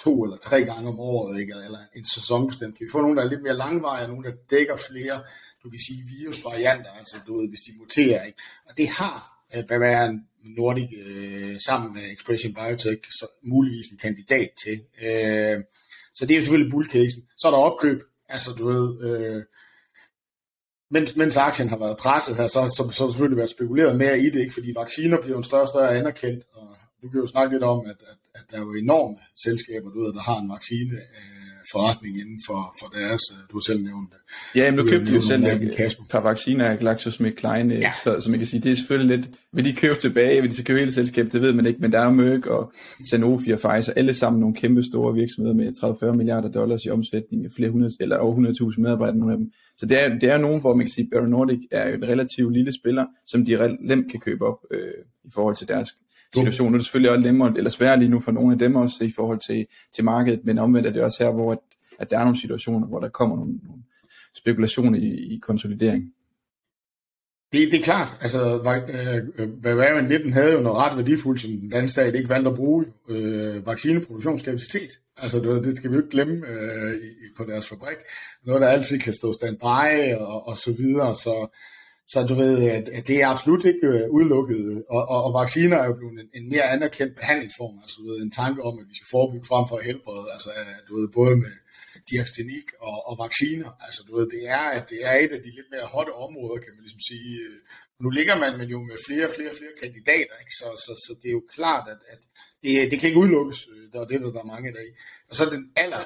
to 0.00 0.24
eller 0.24 0.36
tre 0.36 0.64
gange 0.64 0.88
om 0.88 1.00
året, 1.00 1.40
ikke? 1.40 1.52
eller 1.64 1.78
en 1.96 2.04
sæsonbestemt. 2.14 2.78
Kan 2.78 2.86
vi 2.86 2.90
få 2.92 3.00
nogen, 3.00 3.16
der 3.16 3.24
er 3.24 3.28
lidt 3.28 3.42
mere 3.42 3.56
langvarige, 3.56 4.08
nogen, 4.08 4.24
der 4.24 4.32
dækker 4.50 4.76
flere, 4.76 5.22
du 5.62 5.70
kan 5.70 5.80
sige, 5.86 6.02
virusvarianter, 6.18 6.90
altså 6.98 7.16
du 7.26 7.38
ved, 7.38 7.48
hvis 7.48 7.60
de 7.60 7.78
muterer. 7.78 8.24
Ikke? 8.24 8.38
Og 8.68 8.76
det 8.76 8.88
har 8.88 9.44
uh, 9.56 9.64
Bavarian 9.64 10.26
Nordic 10.44 10.88
øh, 11.06 11.60
sammen 11.66 11.94
med 11.94 12.02
Expression 12.12 12.54
Biotech 12.54 13.02
så 13.10 13.26
muligvis 13.42 13.86
en 13.86 13.98
kandidat 13.98 14.50
til. 14.64 14.80
Øh, 15.02 15.64
så 16.14 16.26
det 16.26 16.30
er 16.30 16.36
jo 16.36 16.42
selvfølgelig 16.42 16.70
bullcasen. 16.70 17.22
Så 17.38 17.46
er 17.46 17.50
der 17.50 17.58
opkøb, 17.58 18.02
altså 18.28 18.50
du 18.52 18.66
ved, 18.66 19.04
øh, 19.08 19.42
mens, 20.90 21.16
mens 21.16 21.36
aktien 21.36 21.68
har 21.68 21.78
været 21.78 21.96
presset 21.96 22.36
her, 22.36 22.46
så, 22.46 22.52
så, 22.76 22.90
så 22.92 23.02
har 23.02 23.06
der 23.06 23.12
selvfølgelig 23.12 23.36
været 23.36 23.50
spekuleret 23.50 23.98
mere 23.98 24.18
i 24.18 24.30
det, 24.30 24.40
ikke? 24.40 24.54
fordi 24.54 24.72
vacciner 24.76 25.20
bliver 25.20 25.38
en 25.38 25.44
større 25.44 25.62
og 25.62 25.68
større 25.68 25.98
anerkendt, 25.98 26.44
og 26.52 26.71
du 27.02 27.08
kan 27.08 27.20
jo 27.20 27.26
snakke 27.26 27.54
lidt 27.54 27.64
om, 27.64 27.80
at, 27.86 27.96
at, 28.10 28.18
at 28.34 28.44
der 28.50 28.56
er 28.56 28.60
jo 28.60 28.74
enorme 28.74 29.16
selskaber, 29.44 29.90
du 29.90 30.00
ved, 30.00 30.12
der 30.12 30.20
har 30.20 30.38
en 30.40 30.48
vaccine 30.48 30.94
øh, 31.18 31.42
forretning 31.72 32.14
inden 32.22 32.40
for, 32.46 32.76
for 32.80 32.86
deres, 32.98 33.22
øh, 33.32 33.38
du 33.50 33.56
har 33.56 33.60
selv 33.60 33.82
nævnt 33.84 34.10
det. 34.12 34.18
Ja, 34.58 34.70
men 34.70 34.76
nu 34.78 34.90
købte 34.90 35.06
de 35.06 35.14
jo 35.14 35.22
selv 35.22 35.44
et 35.44 35.96
par 36.10 36.20
vacciner 36.20 36.64
af 36.64 36.78
GlaxoSmithKline, 36.78 37.74
ja. 37.74 37.90
så, 38.04 38.20
så 38.20 38.30
man 38.30 38.38
kan 38.38 38.46
sige, 38.46 38.60
det 38.60 38.72
er 38.72 38.76
selvfølgelig 38.76 39.16
lidt, 39.16 39.30
vil 39.52 39.64
de 39.64 39.72
købe 39.72 39.98
tilbage, 39.98 40.40
vil 40.40 40.50
de 40.50 40.56
så 40.56 40.64
købe 40.64 40.78
hele 40.78 40.92
selskabet, 40.92 41.32
det 41.32 41.40
ved 41.42 41.52
man 41.52 41.66
ikke, 41.66 41.80
men 41.80 41.92
der 41.92 42.00
er 42.00 42.10
Merck 42.10 42.46
og 42.46 42.72
Sanofi 43.10 43.50
og 43.50 43.58
Pfizer, 43.58 43.92
alle 43.96 44.14
sammen 44.14 44.40
nogle 44.40 44.54
kæmpe 44.54 44.82
store 44.82 45.14
virksomheder 45.14 45.54
med 45.54 46.12
30-40 46.12 46.16
milliarder 46.16 46.48
dollars 46.48 46.84
i 46.84 46.90
omsætning, 46.90 47.52
flere 47.56 47.70
hundrede, 47.70 47.96
eller 48.00 48.16
over 48.16 48.70
100.000 48.72 48.80
medarbejdere, 48.80 49.16
nogle 49.16 49.32
af 49.32 49.38
dem. 49.38 49.52
Så 49.76 49.86
det 49.86 50.02
er, 50.02 50.08
det 50.18 50.30
er 50.30 50.38
nogen, 50.38 50.60
hvor 50.60 50.74
man 50.74 50.86
kan 50.86 50.92
sige, 50.92 51.08
Barry 51.12 51.26
Nordic 51.26 51.60
er 51.70 51.88
jo 51.88 51.94
en 51.94 52.08
relativt 52.08 52.52
lille 52.52 52.72
spiller, 52.72 53.06
som 53.26 53.44
de 53.44 53.76
nemt 53.80 54.10
kan 54.10 54.20
købe 54.20 54.46
op 54.46 54.58
øh, 54.70 55.04
i 55.24 55.30
forhold 55.34 55.56
til 55.56 55.68
deres 55.68 55.88
situation. 56.34 56.70
Nu 56.70 56.74
er 56.74 56.78
det 56.78 56.84
selvfølgelig 56.84 57.10
også 57.10 57.26
nemmere, 57.26 57.52
eller 57.56 57.70
sværere 57.70 57.98
lige 57.98 58.08
nu 58.08 58.20
for 58.20 58.32
nogle 58.32 58.52
af 58.52 58.58
dem 58.58 58.76
også 58.76 59.04
i 59.04 59.12
forhold 59.16 59.40
til, 59.46 59.66
til 59.94 60.04
markedet, 60.04 60.44
men 60.44 60.58
omvendt 60.58 60.86
er 60.86 60.92
det 60.92 61.02
også 61.02 61.24
her, 61.24 61.32
hvor 61.32 61.52
at, 61.52 61.58
at 61.98 62.10
der 62.10 62.18
er 62.18 62.24
nogle 62.24 62.40
situationer, 62.40 62.86
hvor 62.86 63.00
der 63.00 63.08
kommer 63.08 63.36
nogle, 63.36 63.52
nogle 63.64 63.82
spekulationer 64.36 64.98
i, 64.98 65.34
i 65.34 65.38
konsolidering. 65.42 66.12
Det, 67.52 67.72
det 67.72 67.80
er 67.80 67.84
klart. 67.84 68.18
Altså, 68.20 68.40
øh, 69.38 69.48
Bavarian 69.62 70.04
19 70.04 70.32
havde 70.32 70.52
jo 70.52 70.60
noget 70.60 70.78
ret 70.78 70.96
værdifuldt, 70.96 71.40
som 71.40 71.50
den 71.50 71.70
danske 71.70 71.92
stat 71.92 72.14
ikke 72.14 72.28
valgte 72.28 72.50
at 72.50 72.56
bruge. 72.56 72.86
Øh, 73.08 73.66
vaccineproduktionskapacitet. 73.66 74.90
Altså, 75.16 75.38
det, 75.38 75.64
det 75.64 75.76
skal 75.76 75.90
vi 75.90 75.96
jo 75.96 76.02
ikke 76.02 76.10
glemme 76.10 76.46
øh, 76.48 76.94
på 77.36 77.44
deres 77.44 77.68
fabrik. 77.68 77.96
Noget, 78.46 78.60
der 78.60 78.68
altid 78.68 78.98
kan 78.98 79.12
stå 79.12 79.32
standby 79.32 80.14
og, 80.18 80.48
og 80.48 80.56
så 80.56 80.72
videre. 80.72 81.14
Så, 81.14 81.58
så 82.06 82.26
du 82.30 82.34
ved, 82.34 82.70
at, 82.70 82.88
at 82.88 83.06
det 83.08 83.16
er 83.22 83.28
absolut 83.28 83.64
ikke 83.64 83.86
øh, 83.86 84.10
udelukket, 84.16 84.60
øh, 84.70 84.80
og, 84.96 85.02
og, 85.12 85.24
og 85.26 85.30
vacciner 85.40 85.76
er 85.78 85.86
jo 85.86 85.96
blevet 86.00 86.20
en, 86.20 86.28
en 86.38 86.48
mere 86.52 86.66
anerkendt 86.74 87.14
behandlingsform, 87.20 87.76
altså 87.82 87.96
du 88.00 88.04
ved, 88.10 88.18
en 88.22 88.38
tanke 88.42 88.62
om, 88.68 88.74
at 88.80 88.86
vi 88.90 88.94
skal 88.98 89.12
forebygge 89.14 89.46
frem 89.50 89.64
for 89.68 89.76
at 89.78 89.84
helbrede, 89.84 90.26
altså 90.34 90.50
øh, 90.60 90.76
du 90.88 90.92
ved, 90.98 91.08
både 91.08 91.36
med 91.44 91.54
diastenik 92.10 92.68
og, 92.88 92.98
og 93.08 93.14
vacciner, 93.24 93.70
altså 93.86 94.00
du 94.06 94.10
ved, 94.16 94.26
det 94.34 94.42
er, 94.58 94.64
at 94.78 94.84
det 94.92 95.00
er 95.08 95.14
et 95.24 95.32
af 95.36 95.40
de 95.44 95.50
lidt 95.58 95.70
mere 95.74 95.86
hotte 95.94 96.12
områder, 96.26 96.58
kan 96.62 96.72
man 96.74 96.82
ligesom 96.84 97.04
sige. 97.10 97.32
Øh. 97.46 97.58
Nu 98.02 98.08
ligger 98.18 98.36
man 98.42 98.52
men 98.58 98.68
jo 98.74 98.78
med 98.90 98.96
flere 99.06 99.26
og 99.28 99.32
flere 99.36 99.50
og 99.52 99.56
flere 99.60 99.74
kandidater, 99.82 100.34
ikke? 100.42 100.54
Så, 100.60 100.66
så, 100.84 100.92
så 101.04 101.10
det 101.20 101.28
er 101.28 101.36
jo 101.40 101.44
klart, 101.56 101.86
at, 101.94 102.00
at 102.12 102.20
det, 102.62 102.90
det 102.90 102.96
kan 102.98 103.08
ikke 103.08 103.22
udelukkes, 103.22 103.58
der 103.92 104.00
er 104.00 104.08
det, 104.10 104.20
der, 104.20 104.30
der 104.36 104.42
er 104.44 104.52
mange 104.54 104.72
der 104.76 104.82
i. 104.90 104.92
Og 105.30 105.34
så 105.36 105.44
den 105.54 105.64
aller 105.82 106.04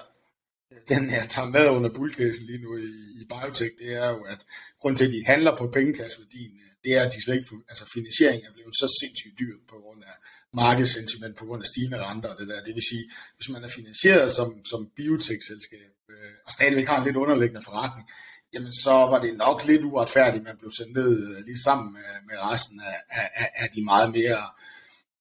den 0.88 1.10
jeg 1.10 1.26
tager 1.34 1.48
med 1.56 1.68
under 1.76 1.90
bullcasen 1.90 2.46
lige 2.46 2.62
nu 2.64 2.76
i, 2.76 2.90
i 3.20 3.22
biotech, 3.32 3.72
det 3.80 3.88
er 4.02 4.08
jo, 4.14 4.20
at 4.32 4.40
grund 4.80 4.96
til, 4.96 5.06
at 5.06 5.12
de 5.12 5.24
handler 5.26 5.56
på 5.56 5.64
pengekasseværdien, 5.76 6.52
øh, 6.64 6.70
det 6.84 6.92
er, 6.98 7.02
at 7.06 7.12
de 7.14 7.22
slet 7.22 7.34
ikke, 7.34 7.50
altså 7.68 7.84
finansiering 7.94 8.40
er 8.48 8.52
blevet 8.56 8.76
så 8.82 8.88
sindssygt 9.00 9.38
dyr 9.40 9.56
på 9.70 9.76
grund 9.84 10.02
af 10.10 10.16
markedssentiment, 10.60 11.36
på 11.38 11.44
grund 11.46 11.62
af 11.62 11.68
stigende 11.72 11.98
renter 12.06 12.28
og 12.32 12.38
det 12.40 12.48
der. 12.48 12.64
Det 12.66 12.74
vil 12.74 12.90
sige, 12.92 13.04
hvis 13.36 13.48
man 13.54 13.64
er 13.64 13.68
finansieret 13.78 14.32
som, 14.38 14.48
som 14.72 14.80
biotech-selskab, 14.96 15.92
øh, 16.12 16.34
og 16.46 16.52
stadigvæk 16.52 16.86
har 16.90 16.98
en 16.98 17.06
lidt 17.06 17.16
underliggende 17.16 17.62
forretning, 17.68 18.06
jamen 18.54 18.72
så 18.84 18.94
var 19.12 19.20
det 19.24 19.36
nok 19.44 19.58
lidt 19.70 19.82
uretfærdigt, 19.90 20.42
at 20.42 20.48
man 20.50 20.58
blev 20.60 20.72
sendt 20.78 20.92
ned 21.00 21.12
øh, 21.28 21.38
lige 21.48 21.62
sammen 21.68 21.88
med, 21.96 22.08
med 22.28 22.36
resten 22.50 22.80
af, 22.80 22.98
af, 23.20 23.48
af 23.62 23.68
de 23.74 23.84
meget 23.84 24.10
mere 24.18 24.40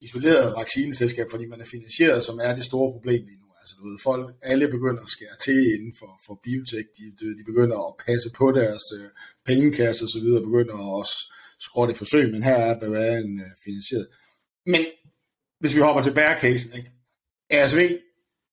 isolerede 0.02 0.54
vaccineselskaber, 0.58 1.30
fordi 1.30 1.46
man 1.46 1.62
er 1.62 1.66
finansieret, 1.76 2.24
som 2.24 2.40
er 2.44 2.56
det 2.56 2.66
store 2.72 2.92
problem 2.96 3.22
lige 3.26 3.40
nu. 3.44 3.45
Altså, 3.66 3.76
du 3.80 3.90
ved, 3.90 4.00
folk, 4.10 4.36
alle 4.42 4.68
begynder 4.68 5.04
at 5.04 5.10
skære 5.10 5.38
til 5.42 5.60
inden 5.76 5.94
for, 6.00 6.12
for 6.26 6.40
biotek. 6.44 6.86
De, 6.98 7.04
de, 7.20 7.38
de 7.38 7.44
begynder 7.46 7.78
at 7.88 7.98
passe 8.06 8.30
på 8.40 8.52
deres 8.52 8.84
øh, 8.98 9.10
pengekasse 9.46 10.06
og 10.06 10.10
så 10.10 10.20
videre, 10.20 10.48
begynder 10.50 10.74
at 10.74 10.98
også 11.02 11.18
skrotte 11.60 11.96
forsøg, 11.96 12.32
men 12.32 12.44
her 12.44 12.56
er 12.56 12.80
Bavarian 12.80 13.40
øh, 13.46 13.52
finansieret. 13.64 14.08
Men 14.66 14.82
hvis 15.60 15.76
vi 15.76 15.82
hopper 15.82 16.02
til 16.02 16.14
bærecasen, 16.14 16.78
ikke? 16.78 16.92
ASV, 17.50 17.80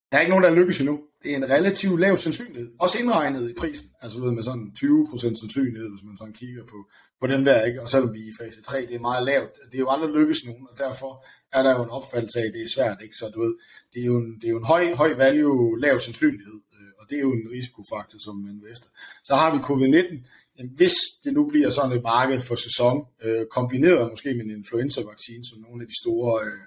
der 0.08 0.16
er 0.16 0.20
ikke 0.20 0.30
nogen, 0.30 0.44
der 0.44 0.54
lykkes 0.54 0.80
endnu. 0.80 0.96
Det 1.22 1.32
er 1.32 1.36
en 1.36 1.50
relativt 1.50 2.00
lav 2.00 2.16
sandsynlighed. 2.16 2.70
Også 2.78 2.98
indregnet 2.98 3.50
i 3.50 3.54
prisen. 3.54 3.88
Altså 4.02 4.20
ved, 4.20 4.32
med 4.32 4.42
sådan 4.42 4.72
20% 4.78 5.40
sandsynlighed, 5.40 5.88
hvis 5.92 6.04
man 6.04 6.16
sådan 6.16 6.32
kigger 6.32 6.64
på, 6.64 6.78
på 7.20 7.26
den 7.26 7.46
der. 7.46 7.64
Ikke? 7.64 7.82
Og 7.82 7.88
selvom 7.88 8.14
vi 8.14 8.18
i 8.18 8.32
fase 8.40 8.62
3, 8.62 8.80
det 8.86 8.94
er 8.94 9.08
meget 9.10 9.24
lavt. 9.24 9.52
Det 9.70 9.74
er 9.74 9.84
jo 9.86 9.90
aldrig 9.90 10.10
lykkes 10.10 10.44
nogen, 10.44 10.66
og 10.70 10.78
derfor 10.78 11.26
er 11.52 11.62
der 11.62 11.72
jo 11.76 11.82
en 11.84 11.90
opfattelse 11.98 12.38
af, 12.40 12.46
at 12.46 12.54
det 12.54 12.62
er 12.62 12.74
svært. 12.76 12.98
Ikke? 13.02 13.16
Så 13.16 13.24
du 13.34 13.40
ved, 13.44 13.54
det 13.92 14.00
er 14.02 14.06
jo 14.06 14.16
en, 14.16 14.30
det 14.40 14.46
er 14.46 14.52
jo 14.54 14.58
en 14.58 14.70
høj, 14.74 14.94
høj 15.02 15.12
value, 15.24 15.80
lav 15.80 16.00
sandsynlighed. 16.00 16.58
Øh, 16.76 16.92
og 17.00 17.04
det 17.10 17.16
er 17.16 17.24
jo 17.28 17.32
en 17.32 17.46
risikofaktor 17.54 18.18
som 18.26 18.36
investor. 18.54 18.90
Så 19.24 19.34
har 19.40 19.48
vi 19.54 19.58
covid-19. 19.68 20.14
Jamen, 20.58 20.72
hvis 20.76 20.94
det 21.24 21.32
nu 21.32 21.42
bliver 21.48 21.70
sådan 21.70 21.96
et 21.96 22.02
marked 22.02 22.40
for 22.40 22.54
sæson, 22.54 22.96
øh, 23.24 23.46
kombineret 23.56 24.10
måske 24.12 24.34
med 24.34 24.44
en 24.44 24.58
influenza-vaccine, 24.60 25.44
som 25.50 25.58
nogle 25.66 25.82
af 25.82 25.88
de 25.88 25.96
store 26.02 26.32
øh, 26.46 26.64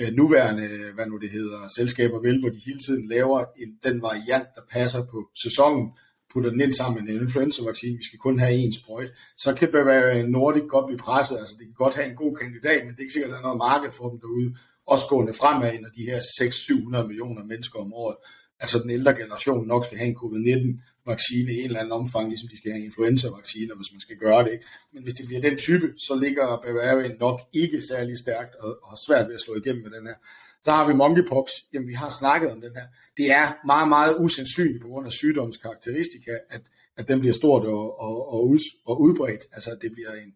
øh, 0.00 0.12
nuværende, 0.12 0.68
hvad 0.94 1.06
nu 1.06 1.16
det 1.16 1.30
hedder, 1.30 1.68
selskaber 1.76 2.20
vil, 2.20 2.40
hvor 2.40 2.48
de 2.48 2.60
hele 2.66 2.78
tiden 2.78 3.08
laver 3.08 3.44
en, 3.56 3.68
den 3.84 4.02
variant, 4.02 4.48
der 4.56 4.62
passer 4.70 5.02
på 5.10 5.18
sæsonen, 5.42 5.90
putter 6.32 6.50
den 6.50 6.60
ind 6.60 6.72
sammen 6.72 7.04
med 7.04 7.14
en 7.14 7.20
influenza-vaccine, 7.20 7.96
vi 7.96 8.04
skal 8.04 8.18
kun 8.18 8.38
have 8.38 8.54
én 8.64 8.80
sprøjt, 8.80 9.10
så 9.36 9.54
kan 9.54 9.72
det 9.72 9.86
være 9.86 10.20
øh, 10.20 10.24
Nordic 10.24 10.62
godt 10.68 10.86
blive 10.86 10.98
presset, 10.98 11.38
altså 11.38 11.54
det 11.58 11.66
kan 11.66 11.74
godt 11.84 11.96
have 11.96 12.08
en 12.10 12.16
god 12.16 12.36
kandidat, 12.36 12.80
men 12.84 12.90
det 12.92 12.98
er 12.98 13.06
ikke 13.06 13.12
sikkert, 13.12 13.30
at 13.30 13.34
der 13.34 13.38
er 13.38 13.48
noget 13.48 13.64
marked 13.68 13.92
for 13.92 14.08
dem 14.10 14.20
derude, 14.20 14.56
også 14.86 15.06
gående 15.08 15.32
fremad, 15.32 15.72
når 15.80 15.90
de 15.96 16.08
her 16.10 16.18
600-700 16.18 17.06
millioner 17.06 17.44
mennesker 17.44 17.78
om 17.78 17.92
året, 17.92 18.16
altså 18.60 18.78
den 18.82 18.90
ældre 18.90 19.14
generation 19.14 19.66
nok 19.66 19.84
skal 19.84 19.98
have 19.98 20.08
en 20.08 20.20
covid-19 20.22 20.95
vaccine 21.06 21.52
i 21.52 21.58
en 21.58 21.64
eller 21.64 21.80
anden 21.80 21.92
omfang, 21.92 22.28
ligesom 22.28 22.48
de 22.48 22.56
skal 22.56 22.72
have 22.72 22.84
influenza-vacciner, 22.84 23.74
hvis 23.74 23.92
man 23.92 24.00
skal 24.00 24.16
gøre 24.16 24.44
det. 24.44 24.52
Ikke? 24.52 24.66
Men 24.92 25.02
hvis 25.02 25.14
det 25.14 25.26
bliver 25.26 25.40
den 25.40 25.56
type, 25.56 25.86
så 26.06 26.14
ligger 26.24 26.60
Bavarian 26.64 27.16
nok 27.20 27.40
ikke 27.52 27.78
særlig 27.90 28.18
stærkt 28.18 28.54
og, 28.54 28.70
og 28.82 28.88
har 28.88 29.00
svært 29.06 29.26
ved 29.28 29.34
at 29.34 29.40
slå 29.40 29.54
igennem 29.54 29.82
med 29.82 29.90
den 29.96 30.06
her. 30.06 30.14
Så 30.62 30.70
har 30.72 30.86
vi 30.88 30.94
monkeypox. 30.94 31.46
Jamen, 31.72 31.88
vi 31.88 31.92
har 31.92 32.10
snakket 32.20 32.50
om 32.50 32.60
den 32.60 32.72
her. 32.78 32.86
Det 33.16 33.26
er 33.30 33.46
meget, 33.66 33.88
meget 33.88 34.16
usandsynligt 34.24 34.82
på 34.82 34.88
grund 34.88 35.06
af 35.06 35.12
sygdomskarakteristika, 35.12 36.32
at, 36.50 36.62
at 36.96 37.08
den 37.08 37.20
bliver 37.20 37.34
stort 37.34 37.64
og, 37.66 38.00
og, 38.00 38.32
og, 38.32 38.48
ud, 38.48 38.58
og 38.86 39.00
udbredt. 39.00 39.44
Altså, 39.52 39.70
at 39.70 39.78
det 39.82 39.92
bliver 39.92 40.12
en, 40.12 40.30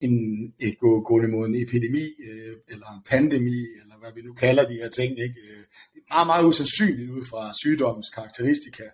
en, 0.00 0.14
et 0.58 0.78
gå, 0.78 1.00
gående 1.00 1.28
mod 1.28 1.46
en 1.46 1.62
epidemi, 1.62 2.06
øh, 2.28 2.56
eller 2.68 2.88
en 2.96 3.02
pandemi, 3.06 3.60
eller 3.80 3.96
hvad 4.00 4.12
vi 4.14 4.22
nu 4.22 4.32
kalder 4.32 4.68
de 4.68 4.74
her 4.82 4.88
ting. 4.88 5.12
Ikke? 5.26 5.38
Øh, 5.48 5.62
det 5.92 5.98
er 6.00 6.14
meget, 6.14 6.26
meget 6.26 6.44
usandsynligt 6.50 7.10
ud 7.10 7.24
fra 7.30 7.52
sygdommens 7.62 8.08
karakteristika, 8.16 8.84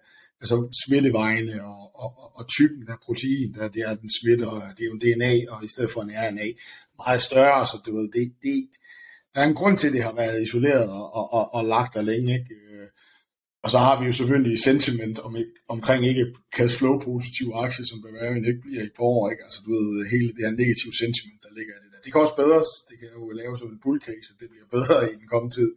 altså 0.41 0.57
smittevejene 0.85 1.65
og, 1.65 1.83
og, 2.03 2.11
og 2.39 2.49
typen 2.49 2.89
af 2.89 2.99
protein, 3.07 3.55
der 3.55 3.69
det 3.69 3.83
er, 3.89 3.95
den 3.95 4.11
smitter, 4.21 4.51
det 4.77 4.83
er 4.83 4.91
jo 4.91 4.97
en 4.99 5.05
DNA, 5.05 5.35
og 5.53 5.65
i 5.65 5.69
stedet 5.69 5.91
for 5.91 6.01
en 6.03 6.13
RNA, 6.25 6.47
meget 7.03 7.23
større, 7.23 7.67
så 7.67 7.77
du 7.87 7.97
ved, 7.97 8.09
det, 8.17 8.33
det, 8.43 8.69
der 9.35 9.41
er 9.41 9.47
en 9.49 9.61
grund 9.61 9.77
til, 9.79 9.87
at 9.87 9.93
det 9.93 10.03
har 10.09 10.15
været 10.23 10.43
isoleret 10.43 10.89
og, 10.99 11.15
og, 11.19 11.33
og, 11.33 11.55
og 11.55 11.65
lagt 11.65 11.95
der 11.95 12.03
længe, 12.03 12.31
ikke? 12.39 12.55
Øh, 12.55 12.89
og 13.65 13.69
så 13.71 13.79
har 13.87 13.95
vi 14.01 14.05
jo 14.07 14.13
selvfølgelig 14.21 14.59
sentiment 14.69 15.19
om, 15.27 15.33
omkring 15.75 16.01
ikke 16.11 16.27
cash 16.57 16.75
flow 16.79 16.95
positive 17.09 17.53
aktier, 17.65 17.85
som 17.87 18.03
Bavarian 18.03 18.49
ikke 18.51 18.65
bliver 18.65 18.83
i 18.83 18.89
et 18.91 18.97
par 18.99 19.09
år, 19.15 19.31
ikke? 19.33 19.45
Altså 19.47 19.61
du 19.65 19.69
ved, 19.75 20.11
hele 20.15 20.29
det 20.37 20.43
her 20.47 20.55
negative 20.63 20.95
sentiment, 21.03 21.41
der 21.45 21.53
ligger 21.59 21.75
i 21.75 21.81
det 21.83 21.91
der. 21.93 22.01
Det 22.05 22.11
kan 22.13 22.21
også 22.25 22.37
bedres, 22.43 22.71
det 22.89 22.97
kan 23.01 23.09
jo 23.17 23.23
laves 23.41 23.59
som 23.61 23.71
en 23.75 23.83
bullcase, 23.85 24.29
at 24.33 24.39
det 24.41 24.49
bliver 24.53 24.69
bedre 24.77 24.97
i 25.13 25.15
den 25.21 25.29
kommende 25.33 25.55
tid 25.59 25.71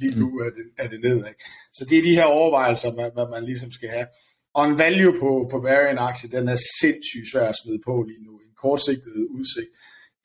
lige 0.00 0.18
nu 0.18 0.38
er 0.38 0.50
det, 0.50 0.66
er 0.78 0.88
det 0.88 1.00
nedad. 1.00 1.34
Så 1.72 1.84
det 1.84 1.98
er 1.98 2.02
de 2.02 2.18
her 2.18 2.24
overvejelser, 2.24 2.92
man, 2.92 3.10
man, 3.16 3.30
man 3.30 3.44
ligesom 3.44 3.70
skal 3.70 3.88
have. 3.88 4.06
Og 4.54 4.64
en 4.68 4.78
value 4.78 5.18
på, 5.20 5.48
på 5.50 5.58
Varian-aktie, 5.68 6.30
den 6.36 6.48
er 6.48 6.58
sindssygt 6.80 7.30
svær 7.32 7.48
at 7.48 7.58
smide 7.62 7.80
på 7.88 8.02
lige 8.08 8.24
nu. 8.26 8.32
En 8.38 8.54
kortsigtet 8.62 9.26
udsigt, 9.38 9.70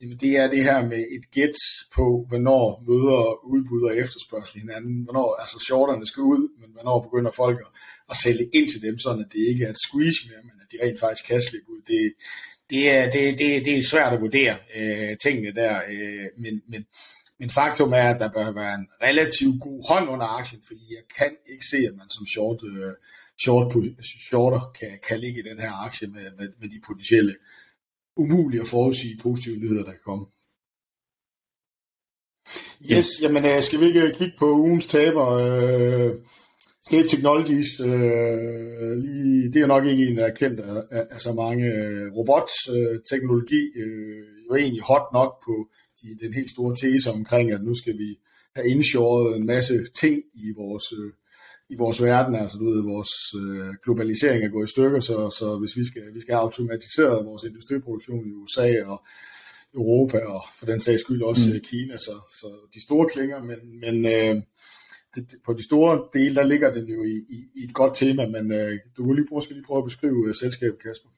jamen 0.00 0.16
det 0.16 0.32
er 0.36 0.46
det 0.54 0.62
her 0.68 0.86
med 0.92 1.02
et 1.16 1.24
gæt 1.30 1.58
på, 1.96 2.26
hvornår 2.28 2.64
møder 2.88 3.22
udbud 3.52 3.82
og 3.88 3.96
efterspørgsel 3.96 4.60
hinanden. 4.60 5.02
Hvornår, 5.04 5.28
altså 5.42 5.58
shorterne 5.66 6.06
skal 6.06 6.22
ud, 6.22 6.42
men 6.60 6.70
hvornår 6.74 6.98
begynder 7.06 7.30
folk 7.30 7.58
at, 7.66 7.70
at 8.10 8.16
sælge 8.16 8.46
ind 8.56 8.68
til 8.68 8.82
dem, 8.82 8.98
sådan 8.98 9.24
at 9.24 9.32
det 9.32 9.42
ikke 9.50 9.64
er 9.64 9.70
et 9.70 9.84
squeeze 9.86 10.20
mere, 10.28 10.42
men 10.48 10.56
at 10.62 10.68
de 10.72 10.76
rent 10.82 11.00
faktisk 11.00 11.24
kan 11.28 11.40
slippe 11.40 11.70
ud. 11.74 11.82
Det, 11.92 12.12
det, 12.70 12.82
er, 12.96 13.10
det, 13.10 13.38
det, 13.38 13.64
det 13.64 13.78
er 13.78 13.82
svært 13.82 14.12
at 14.12 14.20
vurdere 14.20 14.56
øh, 14.76 15.16
tingene 15.24 15.52
der, 15.60 15.74
øh, 15.92 16.26
men, 16.42 16.54
men 16.68 16.86
men 17.42 17.50
faktum 17.50 17.92
er, 17.92 18.08
at 18.14 18.20
der 18.20 18.32
bør 18.32 18.50
være 18.52 18.74
en 18.74 18.88
relativt 19.02 19.60
god 19.60 19.88
hånd 19.88 20.08
under 20.08 20.26
aktien, 20.26 20.62
fordi 20.66 20.84
jeg 20.90 21.04
kan 21.18 21.36
ikke 21.52 21.66
se, 21.66 21.76
at 21.76 21.94
man 21.96 22.08
som 22.10 22.26
short, 22.26 22.62
uh, 22.62 22.92
short, 23.44 23.66
shorter 24.28 24.72
kan, 24.80 24.98
kan 25.08 25.20
ligge 25.20 25.40
i 25.40 25.48
den 25.50 25.58
her 25.58 25.72
aktie 25.86 26.08
med, 26.08 26.26
med, 26.38 26.48
med 26.60 26.68
de 26.68 26.80
potentielle 26.86 27.34
umulige 28.16 28.60
at 28.60 28.66
forudsige 28.66 29.20
positive 29.22 29.56
nyheder, 29.56 29.84
der 29.84 29.90
kan 29.90 30.06
komme. 30.10 30.26
Yes, 32.92 33.08
jamen 33.22 33.44
øh, 33.44 33.62
skal 33.62 33.80
vi 33.80 33.86
ikke 33.86 34.12
kigge 34.18 34.36
på 34.38 34.52
ugens 34.52 34.86
taber? 34.86 35.26
Uh, 35.26 36.12
Scape 36.86 37.08
Technologies, 37.08 37.80
uh, 37.80 38.92
lige, 39.04 39.52
det 39.52 39.62
er 39.62 39.66
nok 39.66 39.84
ikke 39.86 40.06
en, 40.06 40.16
der 40.16 40.26
er 40.26 40.34
kendt 40.34 40.60
af, 40.60 40.82
af, 40.90 41.06
af 41.10 41.20
så 41.20 41.32
mange. 41.32 41.66
Robotteknologi, 42.16 43.62
uh, 43.82 44.46
jo 44.46 44.54
egentlig 44.56 44.82
hot 44.82 45.06
nok 45.12 45.44
på 45.44 45.54
de, 46.02 46.24
den 46.24 46.34
helt 46.34 46.50
store 46.50 46.76
tese 46.76 47.10
omkring, 47.10 47.50
at 47.50 47.64
nu 47.64 47.74
skal 47.74 47.98
vi 47.98 48.18
have 48.56 48.68
indshoret 48.68 49.36
en 49.36 49.46
masse 49.46 49.84
ting 50.00 50.22
i 50.34 50.52
vores, 50.56 50.92
øh, 50.92 51.12
i 51.70 51.76
vores 51.76 52.02
verden, 52.02 52.34
altså 52.34 52.58
du 52.58 52.64
ved, 52.70 52.82
vores 52.82 53.12
øh, 53.42 53.74
globalisering 53.84 54.44
er 54.44 54.48
gået 54.48 54.68
i 54.68 54.70
stykker, 54.70 55.00
så, 55.00 55.36
så 55.38 55.58
hvis 55.58 55.76
vi 55.76 55.84
skal, 55.84 56.14
vi 56.14 56.20
skal 56.20 56.34
have 56.34 56.42
automatiseret 56.42 57.26
vores 57.26 57.42
industriproduktion 57.42 58.26
i 58.28 58.32
USA 58.32 58.84
og 58.84 59.04
Europa, 59.74 60.18
og 60.18 60.42
for 60.58 60.66
den 60.66 60.80
sags 60.80 61.00
skyld 61.00 61.22
også 61.22 61.50
mm. 61.54 61.60
Kina, 61.60 61.96
så, 61.96 62.14
så 62.40 62.48
de 62.74 62.82
store 62.82 63.08
klinger, 63.08 63.44
men, 63.44 63.80
men 63.80 64.06
øh, 64.06 64.42
det, 65.14 65.34
på 65.44 65.52
de 65.52 65.64
store 65.64 66.08
dele, 66.12 66.34
der 66.34 66.42
ligger 66.42 66.74
den 66.74 66.86
jo 66.88 67.04
i, 67.04 67.16
i, 67.28 67.38
i 67.56 67.64
et 67.64 67.74
godt 67.74 67.94
tema, 67.96 68.26
men 68.26 68.52
øh, 68.52 68.78
du 68.96 69.06
vil 69.06 69.16
lige 69.16 69.28
prøve, 69.28 69.42
skal 69.42 69.56
lige 69.56 69.66
prøve 69.66 69.78
at 69.78 69.84
beskrive 69.84 70.28
uh, 70.28 70.34
selskabet, 70.34 70.82
Kasper. 70.82 71.08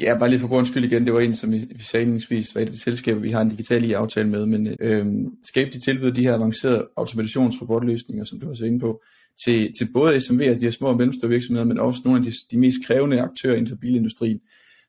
Ja, 0.00 0.18
bare 0.18 0.30
lige 0.30 0.40
for 0.40 0.48
grund 0.48 0.66
skyld 0.66 0.84
igen, 0.84 1.04
det 1.04 1.14
var 1.14 1.20
en, 1.20 1.34
som 1.34 1.52
vi, 1.52 1.68
sagde 1.78 2.04
indlægsvis, 2.04 2.54
var 2.54 2.60
et 2.60 2.66
af 2.66 2.72
de 2.72 2.82
selskaber, 2.82 3.20
vi 3.20 3.30
har 3.30 3.40
en 3.40 3.48
digital 3.48 3.84
i 3.84 3.92
aftale 3.92 4.28
med, 4.28 4.46
men 4.46 4.76
øh, 4.80 5.06
Scape 5.44 5.70
de 5.70 5.80
tilbyder 5.80 6.12
de 6.12 6.22
her 6.22 6.34
avancerede 6.34 6.88
automationsrobotløsninger, 6.96 8.24
som 8.24 8.40
du 8.40 8.48
også 8.48 8.64
inde 8.64 8.80
på, 8.80 9.02
til, 9.44 9.72
til 9.78 9.92
både 9.92 10.16
SMV'er, 10.16 10.42
altså 10.42 10.60
de 10.60 10.66
her 10.66 10.70
små 10.70 10.88
og 10.88 10.96
mellemstore 10.96 11.30
virksomheder, 11.30 11.66
men 11.66 11.78
også 11.78 12.00
nogle 12.04 12.18
af 12.18 12.24
de, 12.24 12.32
de 12.50 12.58
mest 12.58 12.78
krævende 12.86 13.20
aktører 13.20 13.54
inden 13.54 13.68
for 13.68 13.76
bilindustrien. 13.76 14.40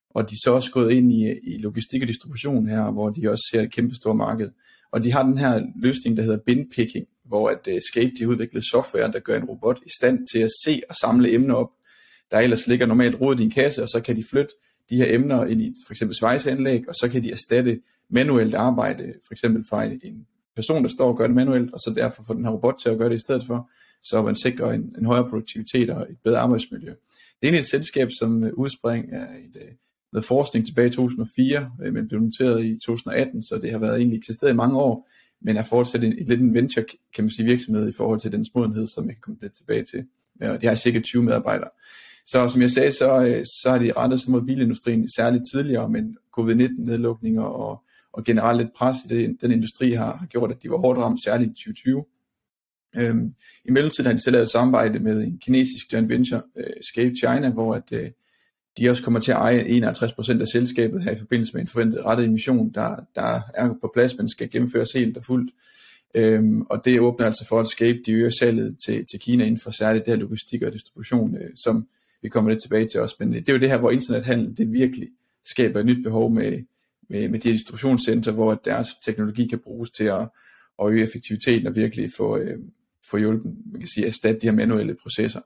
Og 0.09 0.29
de 0.29 0.33
er 0.33 0.39
så 0.43 0.53
også 0.53 0.71
gået 0.71 0.91
ind 0.91 1.13
i, 1.13 1.39
i 1.43 1.57
logistik 1.57 2.01
og 2.01 2.07
distribution 2.07 2.67
her, 2.67 2.91
hvor 2.91 3.09
de 3.09 3.31
også 3.31 3.49
ser 3.51 3.61
et 3.61 3.73
kæmpe 3.73 3.95
stort 3.95 4.15
marked. 4.15 4.49
Og 4.91 5.03
de 5.03 5.11
har 5.11 5.23
den 5.23 5.37
her 5.37 5.61
løsning, 5.75 6.17
der 6.17 6.23
hedder 6.23 6.39
bin 6.45 6.65
picking, 6.75 7.05
hvor 7.25 7.49
at 7.49 7.67
uh, 7.67 7.73
Scape 7.91 8.11
de 8.17 8.23
har 8.23 8.27
udviklet 8.27 8.63
software, 8.71 9.11
der 9.11 9.19
gør 9.19 9.37
en 9.37 9.45
robot 9.45 9.77
i 9.85 9.89
stand 9.99 10.27
til 10.33 10.39
at 10.39 10.49
se 10.65 10.81
og 10.89 10.95
samle 10.95 11.33
emner 11.33 11.55
op, 11.55 11.69
der 12.31 12.39
ellers 12.39 12.67
ligger 12.67 12.85
normalt 12.85 13.21
rodet 13.21 13.39
i 13.39 13.43
en 13.43 13.51
kasse, 13.51 13.83
og 13.83 13.87
så 13.87 14.01
kan 14.05 14.15
de 14.15 14.23
flytte 14.31 14.53
de 14.91 14.97
her 14.97 15.15
emner 15.15 15.45
ind 15.45 15.61
i 15.61 15.73
for 15.85 15.93
eksempel 15.93 16.15
svejseanlæg, 16.15 16.87
og 16.87 16.93
så 16.93 17.09
kan 17.11 17.23
de 17.23 17.31
erstatte 17.31 17.79
manuelt 18.09 18.55
arbejde, 18.55 19.13
for 19.27 19.33
eksempel 19.33 19.65
fra 19.69 19.83
en 19.83 20.27
person, 20.55 20.83
der 20.83 20.89
står 20.89 21.07
og 21.07 21.17
gør 21.17 21.27
det 21.27 21.35
manuelt, 21.35 21.73
og 21.73 21.79
så 21.79 21.93
derfor 21.95 22.23
få 22.23 22.33
den 22.33 22.45
her 22.45 22.51
robot 22.51 22.75
til 22.81 22.89
at 22.89 22.97
gøre 22.97 23.09
det 23.09 23.15
i 23.15 23.19
stedet 23.19 23.43
for, 23.45 23.69
så 24.03 24.21
man 24.21 24.35
sikrer 24.35 24.71
en, 24.71 24.95
en 24.97 25.05
højere 25.05 25.29
produktivitet 25.29 25.89
og 25.89 26.07
et 26.09 26.17
bedre 26.23 26.39
arbejdsmiljø. 26.39 26.89
Det 26.89 26.95
er 27.41 27.47
egentlig 27.47 27.59
et 27.59 27.69
selskab, 27.69 28.09
som 28.19 28.43
øh, 28.43 28.53
udspring 28.53 29.13
af 29.13 29.23
et, 29.23 29.61
øh, 29.61 29.67
noget 30.13 30.25
forskning 30.25 30.65
tilbage 30.65 30.87
i 30.87 30.91
2004, 30.91 31.71
øh, 31.83 31.93
men 31.93 32.07
blev 32.07 32.19
noteret 32.19 32.65
i 32.65 32.79
2018, 32.85 33.43
så 33.43 33.57
det 33.57 33.71
har 33.71 33.79
været 33.79 33.97
egentlig 33.97 34.17
eksisteret 34.17 34.51
i 34.51 34.55
mange 34.55 34.77
år, 34.77 35.09
men 35.41 35.57
er 35.57 35.63
fortsat 35.63 36.03
en, 36.03 36.19
en 36.19 36.25
lidt 36.25 36.41
en 36.41 36.53
venture, 36.53 36.85
kan 37.15 37.23
man 37.23 37.29
sige, 37.29 37.45
virksomhed 37.45 37.89
i 37.89 37.93
forhold 37.93 38.19
til 38.19 38.31
den 38.31 38.45
modenhed, 38.55 38.87
som 38.87 39.05
jeg 39.05 39.15
kan 39.15 39.21
komme 39.21 39.39
lidt 39.41 39.53
tilbage 39.53 39.83
til. 39.83 40.05
Ja, 40.41 40.57
de 40.57 40.67
har 40.67 40.75
cirka 40.75 40.99
20 40.99 41.23
medarbejdere. 41.23 41.69
Så 42.25 42.49
som 42.49 42.61
jeg 42.61 42.71
sagde, 42.71 42.91
så, 42.91 43.25
øh, 43.25 43.45
så 43.45 43.69
har 43.69 43.77
de 43.77 43.91
rettet 43.91 44.21
sig 44.21 44.31
mod 44.31 44.41
bilindustrien 44.41 45.09
særligt 45.15 45.43
tidligere, 45.53 45.89
men 45.89 46.17
covid-19-nedlukninger 46.37 47.43
og, 47.43 47.83
og 48.13 48.23
generelt 48.23 48.57
lidt 48.57 48.73
pres 48.75 48.97
i 49.05 49.07
det, 49.07 49.37
den 49.41 49.51
industri 49.51 49.91
har, 49.91 50.15
har 50.15 50.25
gjort, 50.25 50.51
at 50.51 50.63
de 50.63 50.69
var 50.69 50.77
hårdt 50.77 50.99
ramt, 50.99 51.23
særligt 51.23 51.51
i 51.51 51.53
2020. 51.53 52.05
Øhm, 52.95 53.33
I 53.65 53.71
mellemtiden 53.71 54.05
har 54.05 54.13
de 54.13 54.23
selv 54.23 54.33
lavet 54.33 54.49
samarbejde 54.49 54.99
med 54.99 55.21
en 55.21 55.37
kinesisk 55.37 55.93
joint 55.93 56.09
venture, 56.09 56.41
øh, 56.57 56.73
Scape 56.91 57.15
China, 57.23 57.49
hvor 57.49 57.73
at, 57.73 57.91
øh, 57.91 58.11
de 58.77 58.89
også 58.89 59.03
kommer 59.03 59.19
til 59.19 59.31
at 59.31 59.37
eje 59.37 59.63
51% 59.63 60.41
af 60.41 60.47
selskabet 60.47 61.03
her 61.03 61.11
i 61.11 61.19
forbindelse 61.19 61.53
med 61.53 61.61
en 61.61 61.67
forventet 61.67 62.05
rettet 62.05 62.25
emission, 62.25 62.73
der, 62.73 62.95
der 63.15 63.39
er 63.53 63.73
på 63.81 63.91
plads, 63.93 64.17
men 64.17 64.29
skal 64.29 64.49
gennemføres 64.49 64.91
helt 64.91 65.17
og 65.17 65.23
fuldt. 65.23 65.51
Øhm, 66.15 66.61
og 66.61 66.85
det 66.85 66.99
åbner 66.99 67.25
altså 67.25 67.45
for 67.49 67.59
at 67.59 67.67
Scape 67.67 67.99
de 68.05 68.11
øger 68.11 68.29
salget 68.29 68.77
til, 68.85 69.05
til 69.11 69.19
Kina 69.19 69.43
inden 69.43 69.61
for 69.63 69.71
særligt 69.71 70.05
det 70.05 70.13
her 70.13 70.19
logistik 70.19 70.61
og 70.61 70.73
distribution, 70.73 71.37
øh, 71.37 71.49
som 71.55 71.87
vi 72.21 72.29
kommer 72.29 72.51
lidt 72.51 72.61
tilbage 72.61 72.87
til 72.87 72.99
også, 72.99 73.15
men 73.19 73.33
det 73.33 73.49
er 73.49 73.53
jo 73.53 73.59
det 73.59 73.69
her, 73.69 73.77
hvor 73.77 73.91
internethandel, 73.91 74.57
det 74.57 74.73
virkelig 74.73 75.09
skaber 75.45 75.79
et 75.79 75.85
nyt 75.85 76.03
behov 76.03 76.31
med, 76.31 76.63
med, 77.09 77.29
med 77.29 77.39
de 77.39 77.51
distributionscenter, 77.51 78.31
hvor 78.31 78.53
deres 78.65 78.87
teknologi 79.05 79.47
kan 79.47 79.59
bruges 79.59 79.89
til 79.89 80.03
at, 80.03 80.29
at 80.81 80.89
øge 80.89 81.03
effektiviteten 81.03 81.67
og 81.67 81.75
virkelig 81.75 82.11
få, 82.17 82.37
øh, 82.37 82.57
få 83.09 83.17
hjulpet, 83.17 83.55
man 83.71 83.81
kan 83.81 83.87
sige, 83.87 84.07
erstatte 84.07 84.41
de 84.41 84.45
her 84.45 84.55
manuelle 84.55 84.95
processer. 85.01 85.39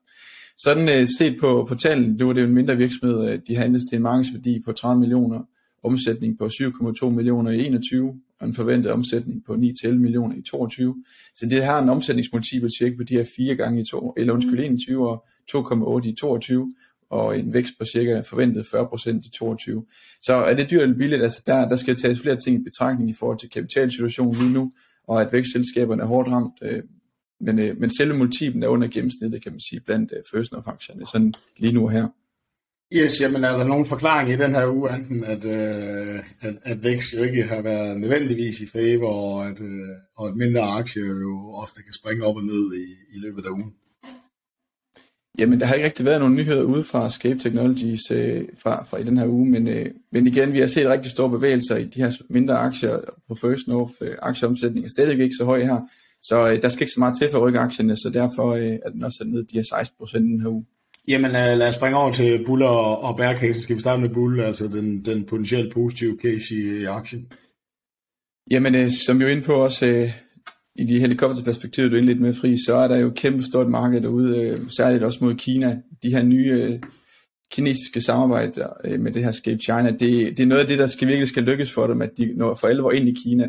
Sådan 0.57 0.89
øh, 0.89 1.07
set 1.17 1.37
på, 1.39 1.65
på 1.69 1.75
tallene, 1.75 2.17
det 2.17 2.27
var 2.27 2.33
det 2.33 2.41
jo 2.41 2.47
en 2.47 2.53
mindre 2.53 2.77
virksomhed, 2.77 3.29
øh, 3.29 3.39
de 3.47 3.55
handles 3.55 3.83
til 3.89 3.95
en 3.95 4.01
markedsværdi 4.01 4.61
på 4.65 4.71
30 4.71 4.99
millioner 4.99 5.43
omsætning 5.83 6.37
på 6.37 6.45
7,2 6.45 7.09
millioner 7.09 7.51
i 7.51 7.65
21, 7.65 8.19
og 8.39 8.47
en 8.47 8.53
forventet 8.53 8.91
omsætning 8.91 9.45
på 9.45 9.53
9-11 9.53 9.91
millioner 9.91 10.35
i 10.35 10.41
22. 10.41 11.03
Så 11.35 11.45
det 11.45 11.63
har 11.63 11.81
en 11.81 11.89
omsætningsmultipel 11.89 12.69
cirka 12.77 12.95
på 12.97 13.03
de 13.03 13.13
her 13.13 13.25
fire 13.37 13.55
gange 13.55 13.81
i 13.81 13.85
to, 13.85 14.13
eller 14.17 14.33
undskyld, 14.33 14.59
21 14.59 15.09
og 15.09 15.25
2,8 15.51 16.09
i 16.09 16.15
22, 16.19 16.73
og 17.09 17.39
en 17.39 17.53
vækst 17.53 17.73
på 17.79 17.85
cirka 17.85 18.21
forventet 18.21 18.61
40% 18.61 19.09
i 19.09 19.29
22. 19.29 19.85
Så 20.21 20.33
er 20.33 20.53
det 20.53 20.69
dyrt 20.69 20.81
eller 20.81 20.97
billigt? 20.97 21.21
Altså 21.21 21.43
der, 21.45 21.69
der 21.69 21.75
skal 21.75 21.95
tages 21.95 22.19
flere 22.19 22.35
ting 22.35 22.61
i 22.61 22.63
betragtning 22.63 23.09
i 23.09 23.13
forhold 23.13 23.39
til 23.39 23.49
kapitalsituationen 23.49 24.35
lige 24.35 24.53
nu, 24.53 24.71
og 25.07 25.21
at 25.21 25.33
vækstselskaberne 25.33 26.03
er 26.03 26.07
hårdt 26.07 26.29
ramt. 26.29 26.53
Øh, 26.61 26.83
men, 27.39 27.59
øh, 27.59 27.79
men 27.79 27.89
selve 27.97 28.17
multiplen 28.17 28.63
er 28.63 28.67
under 28.67 28.87
gennemsnittet, 28.87 29.43
kan 29.43 29.51
man 29.51 29.61
sige, 29.69 29.79
blandt 29.79 30.13
øh, 30.17 30.23
first 30.33 30.53
of 30.53 30.67
aktierne 30.67 31.05
sådan 31.05 31.33
lige 31.57 31.73
nu 31.73 31.87
her. 31.87 32.07
Yes, 32.93 33.21
jamen 33.21 33.43
er 33.43 33.57
der 33.57 33.63
nogen 33.63 33.85
forklaring 33.85 34.29
i 34.29 34.35
den 34.35 34.51
her 34.55 34.67
uge, 34.67 34.95
enten 34.95 35.23
at, 35.23 35.45
øh, 35.45 36.19
at, 36.41 36.55
at 36.63 36.83
vækst 36.83 37.13
jo 37.17 37.23
ikke 37.23 37.43
har 37.43 37.61
været 37.61 37.99
nødvendigvis 38.01 38.59
i 38.59 38.67
favor, 38.67 39.09
og 39.09 39.47
at, 39.47 39.59
øh, 39.61 39.89
og 40.17 40.27
at 40.27 40.35
mindre 40.35 40.61
aktier 40.61 41.05
jo 41.05 41.53
ofte 41.53 41.83
kan 41.83 41.93
springe 41.93 42.25
op 42.25 42.35
og 42.35 42.43
ned 42.43 42.73
i, 42.73 43.15
i 43.15 43.19
løbet 43.19 43.45
af 43.45 43.49
ugen? 43.49 43.73
Jamen, 45.39 45.59
der 45.59 45.65
har 45.65 45.73
ikke 45.73 45.85
rigtig 45.85 46.05
været 46.05 46.19
nogen 46.19 46.35
nyheder 46.35 46.63
ude 46.63 46.83
fra 46.83 47.09
Scape 47.09 47.39
Technologies 47.39 48.11
øh, 48.11 48.43
fra, 48.63 48.83
fra 48.83 48.97
i 48.97 49.03
den 49.03 49.17
her 49.17 49.27
uge, 49.27 49.49
men, 49.49 49.67
øh, 49.67 49.85
men 50.11 50.27
igen, 50.27 50.53
vi 50.53 50.59
har 50.59 50.67
set 50.67 50.89
rigtig 50.89 51.11
store 51.11 51.29
bevægelser 51.29 51.75
i 51.75 51.83
de 51.83 52.01
her 52.01 52.11
mindre 52.29 52.57
aktier 52.57 52.99
på 53.27 53.35
First 53.35 53.67
North. 53.67 53.93
Øh, 54.01 54.15
aktieomsætningen 54.21 54.85
er 54.85 54.89
stadig 54.89 55.19
ikke 55.19 55.35
så 55.35 55.45
høj 55.45 55.63
her, 55.63 55.81
så 56.21 56.51
øh, 56.51 56.61
der 56.61 56.69
skal 56.69 56.83
ikke 56.83 56.93
så 56.93 56.99
meget 56.99 57.17
til 57.17 57.29
for 57.31 57.37
at 57.37 57.43
rykke 57.43 57.59
aktierne, 57.59 57.95
så 57.95 58.09
derfor 58.13 58.53
øh, 58.53 58.79
er 58.85 58.89
den 58.89 59.03
også 59.03 59.23
ned 59.25 59.43
de 59.43 59.57
her 59.57 59.63
16 59.63 59.95
procent 59.99 60.23
den 60.23 60.41
her 60.41 60.49
uge. 60.49 60.65
Jamen 61.07 61.31
øh, 61.31 61.57
lad 61.57 61.67
os 61.67 61.75
springe 61.75 61.97
over 61.97 62.13
til 62.13 62.45
bull 62.45 62.63
og, 62.63 63.01
og 63.01 63.17
bear 63.17 63.35
case. 63.35 63.61
Skal 63.61 63.75
vi 63.75 63.81
starte 63.81 64.01
med 64.01 64.09
bull, 64.09 64.39
altså 64.39 64.67
den, 64.67 65.05
den 65.05 65.25
potentielt 65.25 65.73
positive 65.73 66.17
case 66.21 66.55
i, 66.55 66.81
i 66.81 66.83
aktien? 66.83 67.27
Jamen, 68.51 68.75
øh, 68.75 68.91
som 68.91 69.19
vi 69.19 69.23
er 69.23 69.27
inde 69.27 69.41
på 69.41 69.53
også 69.53 69.85
øh, 69.85 70.09
i 70.75 70.85
de 70.85 70.99
helikopterperspektiver, 70.99 71.89
du 71.89 71.95
er 71.95 72.01
lidt 72.01 72.21
med 72.21 72.33
fri, 72.33 72.57
så 72.65 72.75
er 72.75 72.87
der 72.87 72.97
jo 72.97 73.09
kæmpe 73.15 73.43
stort 73.43 73.69
marked 73.69 74.01
derude, 74.01 74.39
øh, 74.39 74.59
særligt 74.77 75.03
også 75.03 75.19
mod 75.21 75.35
Kina. 75.35 75.81
De 76.03 76.09
her 76.09 76.23
nye 76.23 76.51
øh, 76.51 76.79
kinesiske 77.51 78.01
samarbejder 78.01 78.67
øh, 78.83 78.99
med 78.99 79.11
det 79.11 79.23
her 79.23 79.31
Scape 79.31 79.59
China, 79.59 79.91
det, 79.91 80.37
det 80.37 80.39
er 80.39 80.45
noget 80.45 80.61
af 80.61 80.67
det, 80.67 80.79
der 80.79 80.87
skal 80.87 81.07
virkelig 81.07 81.27
skal 81.27 81.43
lykkes 81.43 81.71
for 81.71 81.87
dem, 81.87 82.01
at 82.01 82.09
de 82.17 82.33
når 82.35 82.57
for 82.61 82.67
alvor 82.67 82.91
ind 82.91 83.09
i 83.09 83.15
Kina. 83.23 83.47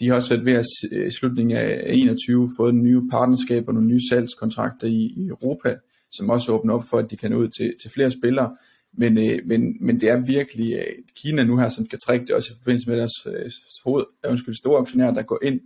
De 0.00 0.08
har 0.08 0.14
også 0.14 0.28
været 0.28 0.44
ved 0.44 0.52
at 0.52 0.66
øh, 0.92 1.10
slutningen 1.10 1.56
af 1.56 1.82
21 1.86 2.48
fået 2.58 2.74
nye 2.74 3.02
partnerskaber, 3.10 3.72
nogle 3.72 3.88
nye 3.88 4.08
salgskontrakter 4.10 4.86
i, 4.86 5.14
i 5.16 5.26
Europa, 5.28 5.76
som 6.12 6.30
også 6.30 6.52
åbner 6.52 6.74
op 6.74 6.84
for, 6.90 6.98
at 6.98 7.10
de 7.10 7.16
kan 7.16 7.30
nå 7.30 7.36
ud 7.36 7.48
til, 7.48 7.74
til 7.82 7.90
flere 7.90 8.10
spillere. 8.10 8.56
Men, 8.92 9.18
øh, 9.18 9.38
men, 9.44 9.76
men 9.80 10.00
det 10.00 10.08
er 10.08 10.16
virkelig 10.16 10.74
øh, 10.74 10.94
Kina 11.16 11.44
nu 11.44 11.56
her, 11.56 11.68
som 11.68 11.84
skal 11.84 11.98
trække 12.06 12.26
det, 12.26 12.34
også 12.34 12.52
i 12.52 12.58
forbindelse 12.62 12.90
med 12.90 12.98
deres 12.98 13.12
øh, 13.26 13.50
hoved, 13.84 14.04
undskyld, 14.28 14.54
store 14.54 14.80
aktionærer, 14.80 15.14
der 15.14 15.22
går 15.22 15.38
ind 15.42 15.60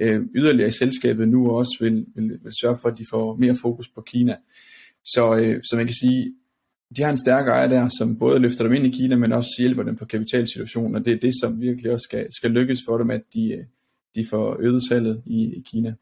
øh, 0.00 0.22
yderligere 0.34 0.68
i 0.68 0.72
selskabet 0.72 1.28
nu 1.28 1.50
også 1.50 1.76
vil, 1.80 2.06
vil, 2.14 2.38
vil 2.42 2.52
sørge 2.60 2.76
for, 2.82 2.88
at 2.88 2.98
de 2.98 3.04
får 3.10 3.36
mere 3.36 3.54
fokus 3.62 3.88
på 3.88 4.00
Kina. 4.00 4.36
Så, 5.04 5.36
øh, 5.36 5.62
så 5.62 5.76
man 5.76 5.86
kan 5.86 5.94
sige, 5.94 6.34
de 6.96 7.02
har 7.02 7.10
en 7.10 7.18
stærk 7.18 7.48
ejer 7.48 7.68
der, 7.68 7.88
som 7.98 8.18
både 8.18 8.38
løfter 8.38 8.64
dem 8.64 8.72
ind 8.72 8.86
i 8.86 8.90
Kina, 8.90 9.16
men 9.16 9.32
også 9.32 9.50
hjælper 9.58 9.82
dem 9.82 9.96
på 9.96 10.04
kapitalsituationen, 10.04 10.94
og 10.94 11.04
det 11.04 11.12
er 11.12 11.20
det, 11.20 11.34
som 11.40 11.60
virkelig 11.60 11.92
også 11.92 12.04
skal, 12.04 12.26
skal 12.32 12.50
lykkes 12.50 12.78
for 12.88 12.98
dem, 12.98 13.10
at 13.10 13.22
de, 13.34 13.52
øh, 13.52 13.64
de 14.14 14.26
får 14.30 14.56
øget 14.60 14.82
salget 14.88 15.22
i, 15.26 15.44
i 15.44 15.62
Kina. 15.66 15.94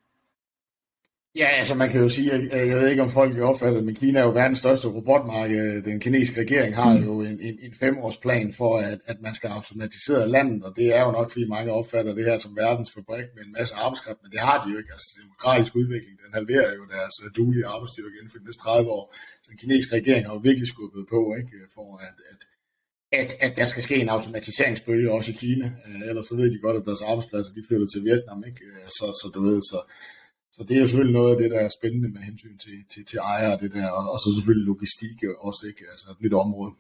Ja, 1.36 1.46
altså 1.46 1.74
man 1.74 1.90
kan 1.90 2.00
jo 2.00 2.08
sige, 2.08 2.32
at 2.32 2.68
jeg 2.68 2.76
ved 2.78 2.88
ikke 2.88 3.02
om 3.02 3.10
folk 3.10 3.38
er 3.38 3.44
opfattet, 3.44 3.84
men 3.84 3.94
Kina 3.94 4.18
er 4.18 4.24
jo 4.24 4.30
verdens 4.30 4.58
største 4.58 4.88
robotmarked. 4.88 5.82
Den 5.82 6.00
kinesiske 6.00 6.40
regering 6.40 6.74
har 6.74 6.92
mm. 6.94 7.04
jo 7.04 7.20
en, 7.20 7.40
en, 7.40 7.56
en 7.66 7.74
femårsplan 7.80 8.52
for, 8.52 8.78
at, 8.78 8.98
at 9.06 9.18
man 9.20 9.34
skal 9.34 9.48
automatisere 9.48 10.28
landet, 10.28 10.64
og 10.64 10.72
det 10.76 10.96
er 10.96 11.02
jo 11.06 11.10
nok, 11.10 11.30
fordi 11.30 11.46
mange 11.48 11.72
opfatter 11.72 12.14
det 12.14 12.24
her 12.24 12.38
som 12.38 12.56
verdens 12.56 12.90
fabrik 12.94 13.28
med 13.36 13.42
en 13.44 13.52
masse 13.58 13.74
arbejdskraft, 13.74 14.18
men 14.22 14.30
det 14.34 14.40
har 14.40 14.56
de 14.64 14.72
jo 14.72 14.78
ikke. 14.78 14.92
Altså 14.96 15.10
demokratisk 15.22 15.72
udvikling, 15.80 16.14
den 16.24 16.32
halverer 16.38 16.70
jo 16.78 16.84
deres 16.94 17.14
øh, 17.24 17.28
duelige 17.36 17.66
arbejdsstyrke 17.74 18.16
inden 18.18 18.30
for 18.30 18.38
de 18.38 18.44
næste 18.44 18.62
30 18.62 18.90
år. 18.98 19.04
Så 19.42 19.48
den 19.50 19.58
kinesiske 19.62 19.96
regering 20.00 20.22
har 20.26 20.34
jo 20.34 20.40
virkelig 20.48 20.68
skubbet 20.74 21.04
på, 21.14 21.20
ikke, 21.40 21.56
for 21.74 21.88
at, 22.08 22.16
at 22.30 22.40
at, 23.22 23.30
at 23.40 23.56
der 23.56 23.64
skal 23.64 23.82
ske 23.82 23.96
en 23.96 24.08
automatiseringsbølge 24.08 25.12
også 25.12 25.30
i 25.30 25.34
Kina. 25.42 25.66
Uh, 25.86 26.08
ellers 26.08 26.26
så 26.26 26.34
ved 26.36 26.50
de 26.52 26.58
godt, 26.58 26.76
at 26.76 26.86
deres 26.88 27.02
arbejdspladser 27.02 27.52
de 27.54 27.64
flytter 27.68 27.86
til 27.86 28.04
Vietnam. 28.04 28.44
Ikke? 28.48 28.60
Uh, 28.70 28.88
så, 28.88 29.06
så 29.20 29.26
du 29.34 29.40
ved, 29.48 29.60
så, 29.70 29.78
så 30.54 30.64
det 30.68 30.76
er 30.76 30.80
jo 30.80 30.86
selvfølgelig 30.86 31.18
noget 31.20 31.34
af 31.34 31.42
det, 31.42 31.50
der 31.50 31.60
er 31.60 31.68
spændende 31.78 32.08
med 32.08 32.20
hensyn 32.20 32.58
til, 32.58 32.76
til, 32.92 33.04
til 33.10 33.18
ejere 33.18 33.58
det 33.62 33.72
der, 33.72 33.88
og, 33.88 34.04
og 34.12 34.18
så 34.18 34.28
selvfølgelig 34.36 34.66
logistik 34.66 35.16
også, 35.48 35.62
ikke? 35.70 35.82
Altså 35.92 36.06
et 36.10 36.20
nyt 36.24 36.34
område. 36.44 36.72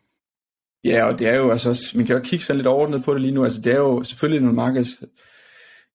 Ja, 0.84 1.04
og 1.04 1.18
det 1.18 1.26
er 1.28 1.36
jo 1.36 1.50
altså, 1.50 1.92
man 1.96 2.06
kan 2.06 2.16
jo 2.16 2.22
kigge 2.22 2.44
sådan 2.44 2.58
lidt 2.58 2.66
overordnet 2.66 3.04
på 3.04 3.14
det 3.14 3.20
lige 3.20 3.34
nu, 3.34 3.44
altså 3.44 3.60
det 3.60 3.72
er 3.72 3.78
jo 3.78 4.02
selvfølgelig 4.02 4.42
nogle 4.42 4.56
markeds, 4.56 4.90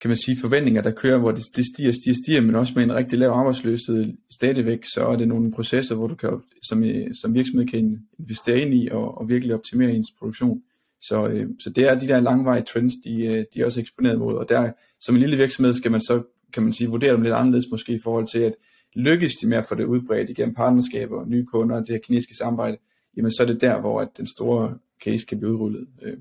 kan 0.00 0.08
man 0.10 0.16
sige, 0.16 0.40
forventninger, 0.40 0.82
der 0.82 0.90
kører, 0.90 1.18
hvor 1.18 1.32
det, 1.32 1.42
det 1.56 1.64
stiger, 1.74 1.92
stiger, 1.92 2.16
stiger, 2.24 2.40
men 2.40 2.54
også 2.54 2.72
med 2.76 2.82
en 2.82 2.94
rigtig 2.94 3.18
lav 3.18 3.30
arbejdsløshed 3.30 4.12
stadigvæk, 4.32 4.84
så 4.94 5.06
er 5.06 5.16
det 5.16 5.28
nogle 5.28 5.52
processer, 5.52 5.94
hvor 5.94 6.06
du 6.06 6.14
kan, 6.14 6.30
som, 6.68 6.84
som 7.20 7.34
virksomhed 7.34 7.66
kan 7.66 8.06
investere 8.18 8.60
ind 8.60 8.74
i 8.74 8.88
og, 8.92 9.18
og 9.18 9.28
virkelig 9.28 9.54
optimere 9.54 9.92
ens 9.92 10.12
produktion. 10.18 10.62
Så, 11.02 11.28
øh, 11.28 11.46
så 11.60 11.70
det 11.70 11.88
er 11.88 11.98
de 11.98 12.08
der 12.08 12.20
langvarige 12.20 12.64
trends, 12.64 12.92
de, 13.04 13.26
øh, 13.26 13.44
de 13.54 13.60
er 13.60 13.64
også 13.66 13.80
eksponeret 13.80 14.18
mod, 14.18 14.34
og 14.34 14.48
der, 14.48 14.72
som 15.00 15.14
en 15.14 15.20
lille 15.20 15.36
virksomhed 15.36 15.74
skal 15.74 15.90
man 15.90 16.00
så 16.00 16.22
kan 16.52 16.62
man 16.62 16.72
sige, 16.72 16.88
vurdere 16.88 17.12
dem 17.12 17.22
lidt 17.22 17.34
anderledes 17.34 17.70
måske 17.70 17.92
i 17.92 18.00
forhold 18.04 18.26
til, 18.26 18.38
at 18.38 18.54
lykkes 18.94 19.36
de 19.36 19.48
med 19.48 19.58
at 19.58 19.64
få 19.64 19.74
det 19.74 19.84
udbredt 19.84 20.30
igennem 20.30 20.54
partnerskaber, 20.54 21.20
og 21.20 21.28
nye 21.28 21.46
kunder, 21.46 21.76
det 21.76 21.88
her 21.88 21.98
kinesiske 21.98 22.34
samarbejde, 22.34 22.76
jamen 23.16 23.30
så 23.30 23.42
er 23.42 23.46
det 23.46 23.60
der, 23.60 23.80
hvor 23.80 24.00
at 24.00 24.08
den 24.16 24.26
store 24.26 24.78
case 25.04 25.26
kan 25.26 25.38
blive 25.38 25.52
udrullet. 25.52 25.88
Øh, 26.02 26.16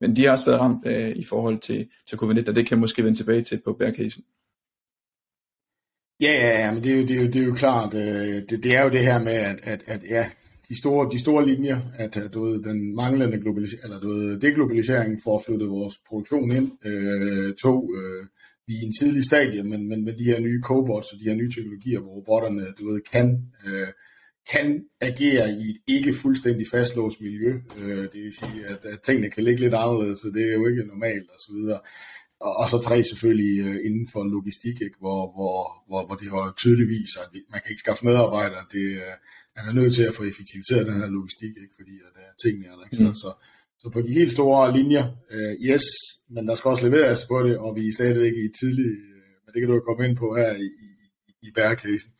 men 0.00 0.16
de 0.16 0.24
har 0.24 0.32
også 0.32 0.44
været 0.44 0.60
ramt 0.60 0.86
øh, 0.86 1.16
i 1.16 1.24
forhold 1.24 1.58
til, 1.58 1.88
til 2.08 2.16
covid-19, 2.16 2.48
og 2.48 2.54
det 2.54 2.66
kan 2.66 2.78
måske 2.78 3.04
vende 3.04 3.18
tilbage 3.18 3.44
til 3.44 3.60
på 3.64 3.72
bærcasen. 3.72 4.24
Ja, 6.20 6.32
ja, 6.32 6.58
ja, 6.58 6.72
men 6.72 6.82
det 6.84 6.92
er 6.92 6.96
jo, 6.96 7.06
det 7.06 7.16
er 7.16 7.22
jo, 7.22 7.26
det 7.26 7.42
er 7.42 7.46
jo 7.46 7.54
klart, 7.54 7.94
øh, 7.94 8.42
det, 8.50 8.64
det 8.64 8.76
er 8.76 8.84
jo 8.84 8.90
det 8.90 9.00
her 9.00 9.18
med, 9.22 9.32
at, 9.32 9.60
at, 9.62 9.82
at 9.86 10.00
ja, 10.10 10.30
de 10.68 10.78
store, 10.78 11.10
de 11.12 11.18
store 11.18 11.46
linjer, 11.46 11.80
at 11.94 12.30
du 12.34 12.44
ved, 12.44 12.62
den 12.62 12.94
manglende 12.94 13.38
globalisering, 13.38 13.84
eller 13.84 14.00
du 14.00 14.08
ved, 14.08 14.40
deglobalisering 14.40 15.20
får 15.24 15.42
flyttet 15.46 15.68
vores 15.68 15.94
produktion 16.08 16.50
ind, 16.50 16.86
øh, 16.86 17.54
to, 17.54 17.90
øh, 17.96 18.26
i 18.70 18.76
en 18.86 18.92
tidlig 18.92 19.24
stadie, 19.24 19.62
men, 19.62 19.88
men 19.88 20.04
med 20.04 20.12
de 20.12 20.24
her 20.24 20.40
nye 20.40 20.60
cobots 20.62 21.12
og 21.12 21.18
de 21.18 21.28
her 21.28 21.34
nye 21.34 21.52
teknologier, 21.54 22.00
hvor 22.00 22.12
robotterne 22.16 22.66
du 22.78 22.82
ved, 22.90 23.00
kan, 23.12 23.26
øh, 23.66 23.88
kan 24.52 24.84
agere 25.00 25.46
i 25.62 25.64
et 25.70 25.78
ikke 25.86 26.12
fuldstændig 26.12 26.66
fastlåst 26.70 27.20
miljø. 27.20 27.60
Øh, 27.78 28.02
det 28.12 28.20
vil 28.24 28.34
sige, 28.42 28.66
at, 28.66 28.84
at 28.84 29.00
tingene 29.00 29.30
kan 29.30 29.44
ligge 29.44 29.60
lidt 29.60 29.74
anderledes, 29.74 30.20
så 30.20 30.28
det 30.34 30.42
er 30.50 30.54
jo 30.54 30.66
ikke 30.66 30.84
normalt 30.84 31.28
og 31.34 31.40
så 31.46 31.52
videre. 31.52 31.80
Og, 32.40 32.52
og 32.60 32.66
så 32.68 32.78
tre 32.78 33.02
selvfølgelig 33.02 33.54
øh, 33.66 33.76
inden 33.86 34.06
for 34.12 34.24
logistik, 34.24 34.76
ikke? 34.86 34.98
Hvor, 35.04 35.20
hvor, 35.36 35.54
hvor, 35.88 36.06
hvor 36.06 36.16
det 36.16 36.26
jo 36.26 36.52
tydeligvis, 36.62 37.10
at 37.22 37.28
man 37.52 37.60
kan 37.60 37.70
ikke 37.72 37.84
skaffe 37.86 38.06
medarbejdere. 38.06 38.64
Det, 38.72 38.86
øh, 39.04 39.14
man 39.56 39.64
er 39.68 39.74
nødt 39.80 39.94
til 39.94 40.04
at 40.10 40.14
få 40.14 40.24
effektiviseret 40.32 40.86
den 40.86 41.00
her 41.00 41.08
logistik, 41.18 41.52
ikke? 41.62 41.74
fordi 41.80 41.94
at, 42.08 42.14
uh, 42.22 42.28
tingene 42.42 42.66
er 42.70 42.74
der 42.76 42.84
ikke. 42.86 43.04
Mm. 43.04 43.12
Så, 43.22 43.30
så, 43.80 43.90
på 43.92 44.00
de 44.02 44.12
helt 44.12 44.32
store 44.32 44.76
linjer, 44.78 45.04
øh, 45.30 45.52
yes, 45.70 45.84
men 46.30 46.48
der 46.48 46.54
skal 46.54 46.68
også 46.68 46.88
leveres 46.88 47.26
på 47.30 47.42
det, 47.42 47.58
og 47.58 47.76
vi 47.76 47.88
er 47.88 47.92
stadigvæk 47.92 48.32
i 48.32 48.48
tidlig, 48.60 48.86
øh, 48.86 49.26
men 49.44 49.50
det 49.52 49.60
kan 49.60 49.68
du 49.68 49.74
jo 49.74 49.80
komme 49.80 50.08
ind 50.08 50.16
på 50.16 50.36
her 50.36 50.52
i, 50.56 50.68
i, 50.86 50.88
i 51.42 51.50
bærekrisen. 51.54 52.10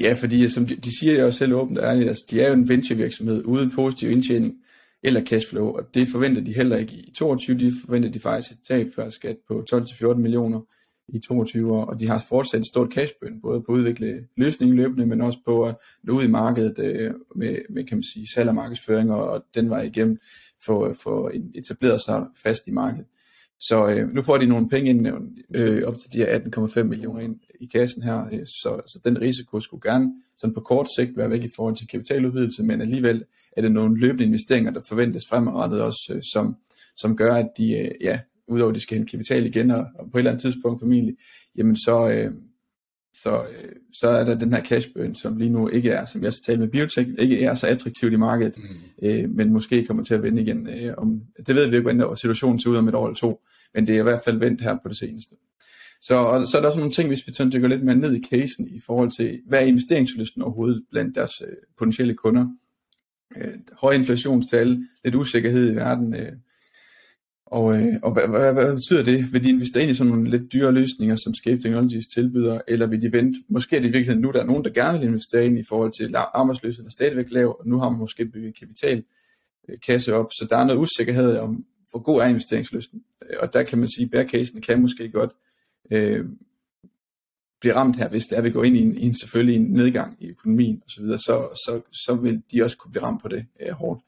Ja, 0.00 0.12
fordi 0.12 0.44
øh, 0.44 0.50
som 0.50 0.66
de, 0.66 0.76
de 0.76 0.98
siger 0.98 1.12
det 1.12 1.22
jo 1.22 1.30
selv 1.30 1.54
åbent 1.54 1.78
ærligt, 1.78 2.08
altså 2.08 2.26
de 2.30 2.40
er 2.40 2.48
jo 2.48 2.54
en 2.54 2.68
venturevirksomhed 2.68 3.44
uden 3.44 3.70
positiv 3.70 4.10
indtjening 4.10 4.54
eller 5.02 5.24
cashflow, 5.24 5.66
og 5.66 5.82
det 5.94 6.08
forventer 6.08 6.42
de 6.42 6.52
heller 6.52 6.76
ikke 6.76 6.92
i 6.92 7.12
22, 7.16 7.58
de 7.58 7.72
forventer 7.86 8.10
de 8.10 8.20
faktisk 8.20 8.52
et 8.52 8.58
tab 8.68 8.86
før 8.94 9.08
skat 9.10 9.36
på 9.48 9.64
12-14 9.74 10.14
millioner 10.14 10.60
i 11.08 11.18
22 11.18 11.72
år, 11.72 11.84
og 11.84 12.00
de 12.00 12.08
har 12.08 12.24
fortsat 12.28 12.60
et 12.60 12.66
stort 12.66 12.92
cashbøn, 12.92 13.40
både 13.40 13.62
på 13.62 13.72
at 13.72 13.78
udvikle 13.78 14.24
løsningen 14.36 14.76
løbende, 14.76 15.06
men 15.06 15.20
også 15.20 15.38
på 15.44 15.62
at 15.62 15.74
nå 16.04 16.12
ud 16.12 16.24
i 16.24 16.30
markedet 16.30 16.78
øh, 16.78 17.14
med, 17.36 17.56
med, 17.70 17.84
kan 17.84 17.96
man 17.96 18.04
sige, 18.14 18.26
salg 18.34 18.48
og 18.48 18.54
markedsføring, 18.54 19.12
og 19.12 19.44
den 19.54 19.70
vej 19.70 19.82
igennem 19.82 20.18
få, 20.64 20.92
få 21.02 21.30
etableret 21.54 22.00
sig 22.04 22.26
fast 22.42 22.66
i 22.66 22.70
markedet. 22.70 23.06
Så 23.60 23.88
øh, 23.88 24.14
nu 24.14 24.22
får 24.22 24.38
de 24.38 24.46
nogle 24.46 24.68
penge 24.68 24.90
ind, 24.90 25.06
øh, 25.54 25.82
op 25.82 25.96
til 25.96 26.12
de 26.12 26.18
her 26.18 26.38
18,5 26.38 26.82
millioner 26.82 27.20
ind 27.20 27.36
i 27.60 27.66
kassen 27.66 28.02
her, 28.02 28.26
øh, 28.32 28.46
så, 28.46 28.80
så 28.86 29.00
den 29.04 29.20
risiko 29.20 29.60
skulle 29.60 29.90
gerne 29.90 30.12
sådan 30.36 30.54
på 30.54 30.60
kort 30.60 30.86
sigt 30.96 31.16
være 31.16 31.30
væk 31.30 31.42
i 31.42 31.48
forhold 31.56 31.76
til 31.76 31.88
kapitaludvidelse, 31.88 32.62
men 32.62 32.80
alligevel 32.80 33.24
er 33.52 33.62
det 33.62 33.72
nogle 33.72 34.00
løbende 34.00 34.24
investeringer, 34.24 34.70
der 34.70 34.80
forventes 34.88 35.26
fremadrettet 35.28 35.82
også, 35.82 36.12
øh, 36.14 36.22
som, 36.32 36.56
som 36.96 37.16
gør, 37.16 37.34
at 37.34 37.48
de, 37.58 37.78
øh, 37.78 37.90
ja, 38.00 38.20
udover 38.48 38.68
at 38.68 38.74
de 38.74 38.80
skal 38.80 38.96
hente 38.96 39.10
kapital 39.10 39.46
igen, 39.46 39.70
og, 39.70 39.86
og 39.94 40.10
på 40.10 40.18
et 40.18 40.20
eller 40.20 40.30
andet 40.30 40.42
tidspunkt 40.42 40.80
formentlig, 40.80 41.16
jamen 41.56 41.76
så, 41.76 42.10
øh, 42.10 42.32
så, 43.14 43.42
øh, 43.42 43.72
så 43.92 44.08
er 44.08 44.24
der 44.24 44.34
den 44.34 44.52
her 44.52 44.62
cash 44.62 44.88
burn, 44.94 45.14
som 45.14 45.36
lige 45.36 45.50
nu 45.50 45.68
ikke 45.68 45.90
er, 45.90 46.04
som 46.04 46.22
jeg 46.22 46.32
skal 46.32 46.44
tale 46.44 46.60
med 46.60 46.68
biotech, 46.68 47.08
ikke 47.18 47.44
er 47.44 47.54
så 47.54 47.66
attraktivt 47.66 48.12
i 48.12 48.16
markedet, 48.16 48.54
mm. 48.56 49.08
øh, 49.08 49.30
men 49.30 49.52
måske 49.52 49.84
kommer 49.84 50.04
til 50.04 50.14
at 50.14 50.22
vende 50.22 50.42
igen. 50.42 50.68
Øh, 50.68 50.94
om, 50.98 51.22
det 51.46 51.54
ved 51.54 51.68
vi 51.68 51.76
ikke, 51.76 51.92
hvordan 51.92 52.16
situationen 52.16 52.60
ser 52.60 52.70
ud 52.70 52.76
om 52.76 52.88
et 52.88 52.94
år 52.94 53.06
eller 53.06 53.16
to, 53.16 53.40
men 53.74 53.86
det 53.86 53.94
er 53.94 54.00
i 54.00 54.02
hvert 54.02 54.20
fald 54.24 54.38
vendt 54.38 54.60
her 54.60 54.76
på 54.82 54.88
det 54.88 54.96
seneste. 54.96 55.34
Så, 56.02 56.14
og 56.14 56.46
så 56.46 56.56
er 56.56 56.60
der 56.60 56.68
også 56.68 56.78
nogle 56.78 56.94
ting, 56.94 57.08
hvis 57.08 57.26
vi 57.26 57.32
sådan 57.32 57.52
dykker 57.52 57.68
lidt 57.68 57.84
mere 57.84 57.96
ned 57.96 58.14
i 58.14 58.22
casen, 58.30 58.68
i 58.68 58.80
forhold 58.86 59.10
til, 59.10 59.40
hvad 59.46 59.58
er 59.58 59.64
investeringslysten 59.64 60.42
overhovedet 60.42 60.84
blandt 60.90 61.14
deres 61.14 61.42
øh, 61.46 61.56
potentielle 61.78 62.14
kunder. 62.14 62.46
Øh, 63.36 63.54
høje 63.80 63.96
inflationstal, 63.96 64.86
lidt 65.04 65.14
usikkerhed 65.14 65.72
i 65.72 65.74
verden, 65.74 66.14
øh, 66.14 66.32
og, 67.50 67.76
øh, 67.76 67.94
og 68.02 68.12
hvad, 68.12 68.28
hvad, 68.28 68.52
hvad 68.52 68.74
betyder 68.74 69.04
det? 69.04 69.32
Vil 69.32 69.44
de 69.44 69.48
investere 69.48 69.82
ind 69.82 69.90
i 69.92 69.94
sådan 69.94 70.12
nogle 70.12 70.30
lidt 70.30 70.52
dyre 70.52 70.72
løsninger, 70.72 71.16
som 71.16 71.34
Scape 71.34 71.62
Technologies 71.62 72.06
tilbyder, 72.06 72.60
eller 72.68 72.86
vil 72.86 73.02
de 73.02 73.12
vente? 73.12 73.38
Måske 73.48 73.76
er 73.76 73.80
det 73.80 73.88
i 73.88 73.92
virkeligheden 73.92 74.22
nu, 74.22 74.30
der 74.30 74.40
er 74.40 74.46
nogen, 74.46 74.64
der 74.64 74.70
gerne 74.70 74.98
vil 74.98 75.08
investere 75.08 75.46
ind 75.46 75.58
i 75.58 75.64
forhold 75.68 75.92
til 75.92 76.14
arbejdsløsheden 76.16 76.86
er 76.86 76.90
stadigvæk 76.90 77.26
lav, 77.30 77.56
og 77.60 77.68
nu 77.68 77.78
har 77.78 77.88
man 77.88 77.98
måske 77.98 78.24
bygget 78.24 78.58
kapital 78.58 79.04
øh, 79.68 79.78
kasse 79.86 80.14
op, 80.14 80.30
så 80.32 80.46
der 80.50 80.56
er 80.56 80.64
noget 80.64 80.80
usikkerhed 80.80 81.38
om, 81.38 81.64
hvor 81.90 82.00
god 82.00 82.20
er 82.20 82.26
investeringslysten. 82.26 83.02
Øh, 83.30 83.36
og 83.40 83.52
der 83.52 83.62
kan 83.62 83.78
man 83.78 83.88
sige, 83.88 84.04
at 84.04 84.10
bear 84.10 84.24
casen 84.24 84.60
kan 84.60 84.80
måske 84.80 85.08
godt 85.08 85.30
øh, 85.92 86.24
blive 87.60 87.74
ramt 87.74 87.96
her, 87.96 88.08
hvis 88.08 88.24
det 88.24 88.32
er, 88.32 88.38
at 88.38 88.44
vi 88.44 88.50
går 88.50 88.64
ind 88.64 88.76
i 88.76 88.80
en, 88.80 88.96
i 88.96 89.06
en 89.06 89.14
selvfølgelig 89.14 89.56
en 89.56 89.70
nedgang 89.70 90.16
i 90.20 90.26
økonomien 90.26 90.82
osv., 90.86 91.06
så, 91.06 91.16
så, 91.16 91.48
så, 91.64 91.80
så 91.92 92.14
vil 92.14 92.42
de 92.52 92.62
også 92.62 92.76
kunne 92.76 92.92
blive 92.92 93.04
ramt 93.04 93.22
på 93.22 93.28
det 93.28 93.46
øh, 93.60 93.72
hårdt. 93.72 94.02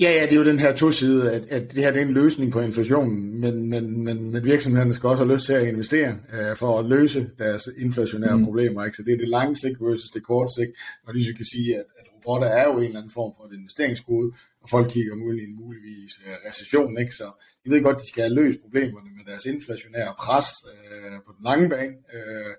Ja, 0.00 0.10
ja, 0.10 0.22
det 0.22 0.32
er 0.32 0.36
jo 0.36 0.44
den 0.44 0.58
her 0.58 0.74
to 0.74 0.90
side, 0.90 1.32
at, 1.32 1.46
at 1.46 1.74
det 1.74 1.84
her 1.84 1.90
det 1.90 2.02
er 2.02 2.06
en 2.06 2.14
løsning 2.14 2.52
på 2.52 2.60
inflationen, 2.60 3.40
men, 3.40 3.70
men, 3.70 4.04
men, 4.04 4.30
men 4.30 4.44
virksomhederne 4.44 4.94
skal 4.94 5.08
også 5.08 5.24
have 5.24 5.34
lyst 5.34 5.46
til 5.46 5.52
at 5.52 5.68
investere 5.68 6.18
øh, 6.32 6.56
for 6.56 6.78
at 6.78 6.84
løse 6.84 7.30
deres 7.38 7.68
inflationære 7.78 8.36
mm. 8.36 8.44
problemer. 8.44 8.84
Ikke? 8.84 8.96
Så 8.96 9.02
det 9.02 9.12
er 9.12 9.16
det 9.16 9.28
lange 9.28 9.56
sigt 9.56 9.80
versus 9.80 10.10
det 10.10 10.22
korte 10.22 10.54
sigt, 10.58 10.72
og 11.06 11.14
lige 11.14 11.24
så 11.24 11.34
kan 11.36 11.44
sige, 11.44 11.74
at, 11.74 11.84
at 11.98 12.06
robotter 12.14 12.48
er 12.48 12.64
jo 12.64 12.78
en 12.78 12.84
eller 12.84 12.98
anden 12.98 13.12
form 13.12 13.32
for 13.36 13.44
et 13.44 13.54
investeringskode, 13.58 14.32
og 14.62 14.70
folk 14.70 14.90
kigger 14.90 15.14
mulig 15.14 15.44
en 15.44 15.56
muligvis 15.56 16.12
øh, 16.26 16.34
recession, 16.48 16.98
ikke? 16.98 17.14
så 17.14 17.26
de 17.64 17.70
ved 17.70 17.82
godt, 17.82 17.98
de 18.02 18.08
skal 18.08 18.22
have 18.22 18.34
løst 18.34 18.60
problemerne 18.60 19.10
med 19.16 19.24
deres 19.30 19.46
inflationære 19.46 20.14
pres 20.18 20.48
øh, 20.72 21.18
på 21.26 21.30
den 21.36 21.44
lange 21.44 21.68
bane, 21.68 21.94
øh, 22.16 22.54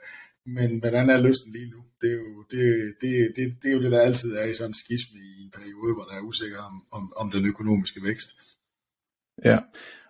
men 0.58 0.80
hvordan 0.80 1.10
er 1.10 1.17
lysten 1.28 1.52
lige 1.54 1.71
nu? 1.75 1.82
Det 2.02 2.10
er, 2.12 2.16
jo, 2.16 2.44
det, 2.52 2.94
det, 3.02 3.34
det, 3.36 3.56
det 3.62 3.70
er 3.70 3.76
jo 3.76 3.82
det, 3.82 3.92
der 3.92 4.00
altid 4.00 4.36
er 4.36 4.46
i 4.46 4.54
sådan 4.54 4.70
en 4.70 4.74
skisme 4.74 5.20
i 5.20 5.44
en 5.44 5.52
periode, 5.52 5.94
hvor 5.94 6.04
der 6.04 6.16
er 6.18 6.22
usikker 6.22 6.58
om, 6.70 6.84
om, 6.92 7.14
om 7.16 7.32
den 7.32 7.46
økonomiske 7.46 8.04
vækst. 8.04 8.30
Ja, 9.46 9.60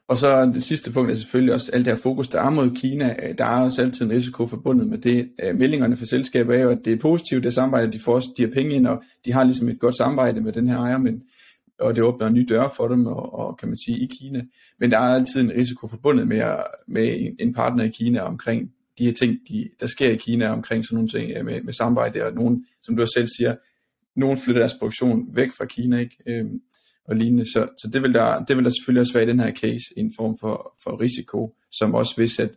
og 0.08 0.18
så 0.18 0.46
det 0.46 0.64
sidste 0.64 0.92
punkt 0.92 1.12
er 1.12 1.16
selvfølgelig 1.16 1.54
også 1.54 1.72
alt 1.72 1.86
det 1.86 1.94
her 1.94 2.02
fokus, 2.02 2.28
der 2.28 2.42
er 2.42 2.50
mod 2.50 2.76
Kina. 2.76 3.34
Der 3.38 3.46
er 3.46 3.64
også 3.64 3.82
altid 3.82 4.06
en 4.06 4.12
risiko 4.12 4.48
forbundet 4.48 4.88
med 4.88 4.98
det. 4.98 5.32
Meldingerne 5.56 5.98
fra 5.98 6.06
selskaber 6.06 6.54
er 6.54 6.60
jo, 6.60 6.70
at 6.70 6.80
det 6.86 6.94
er 6.94 6.98
positivt, 6.98 7.44
det 7.44 7.54
samarbejde, 7.54 7.92
de 7.92 8.00
får 8.00 8.16
også, 8.16 8.30
de 8.38 8.42
har 8.42 8.50
penge 8.50 8.76
ind, 8.76 8.88
og 8.88 9.04
de 9.26 9.32
har 9.32 9.44
ligesom 9.44 9.70
et 9.70 9.80
godt 9.80 9.98
samarbejde 9.98 10.42
med 10.42 10.54
den 10.54 10.68
her 10.68 10.78
ejer, 10.78 10.98
men, 10.98 11.24
og 11.80 11.96
det 11.96 12.04
åbner 12.04 12.28
en 12.28 12.34
ny 12.34 12.46
dør 12.50 12.74
for 12.78 12.88
dem, 12.88 13.06
og, 13.06 13.34
og 13.34 13.58
kan 13.58 13.68
man 13.68 13.78
sige, 13.78 14.00
i 14.00 14.10
Kina. 14.20 14.44
Men 14.80 14.92
der 14.92 14.98
er 14.98 15.16
altid 15.16 15.42
en 15.42 15.52
risiko 15.52 15.88
forbundet 15.88 16.28
med, 16.28 16.44
med 16.88 17.36
en 17.40 17.54
partner 17.54 17.84
i 17.84 17.90
Kina 17.90 18.20
omkring 18.20 18.72
de 19.00 19.06
her 19.06 19.14
ting, 19.14 19.38
de, 19.50 19.70
der 19.80 19.88
sker 19.88 20.10
i 20.10 20.16
Kina 20.16 20.50
omkring 20.50 20.86
sådan 20.86 20.96
nogle 20.96 21.10
ting 21.10 21.32
øh, 21.38 21.46
med, 21.46 21.62
med 21.62 21.74
samarbejde, 21.74 22.26
og 22.26 22.34
nogen, 22.34 22.66
som 22.82 22.96
du 22.96 23.06
selv 23.16 23.28
siger, 23.38 23.56
nogen 24.16 24.38
flytter 24.38 24.62
deres 24.62 24.74
produktion 24.80 25.36
væk 25.36 25.52
fra 25.58 25.66
Kina, 25.66 26.00
ikke? 26.00 26.16
Øhm, 26.28 26.62
og 27.10 27.16
lignende. 27.16 27.46
Så, 27.46 27.68
så 27.82 27.90
det, 27.94 28.02
vil 28.02 28.14
der, 28.14 28.44
det 28.46 28.58
vil 28.58 28.66
der 28.66 28.72
selvfølgelig 28.72 29.02
også 29.02 29.14
være 29.14 29.24
i 29.24 29.28
den 29.28 29.40
her 29.40 29.52
case 29.52 29.86
en 29.98 30.14
form 30.18 30.38
for, 30.40 30.74
for 30.84 31.02
risiko, 31.02 31.56
som 31.72 31.96
også 31.96 32.14
hvis, 32.18 32.40
at, 32.40 32.52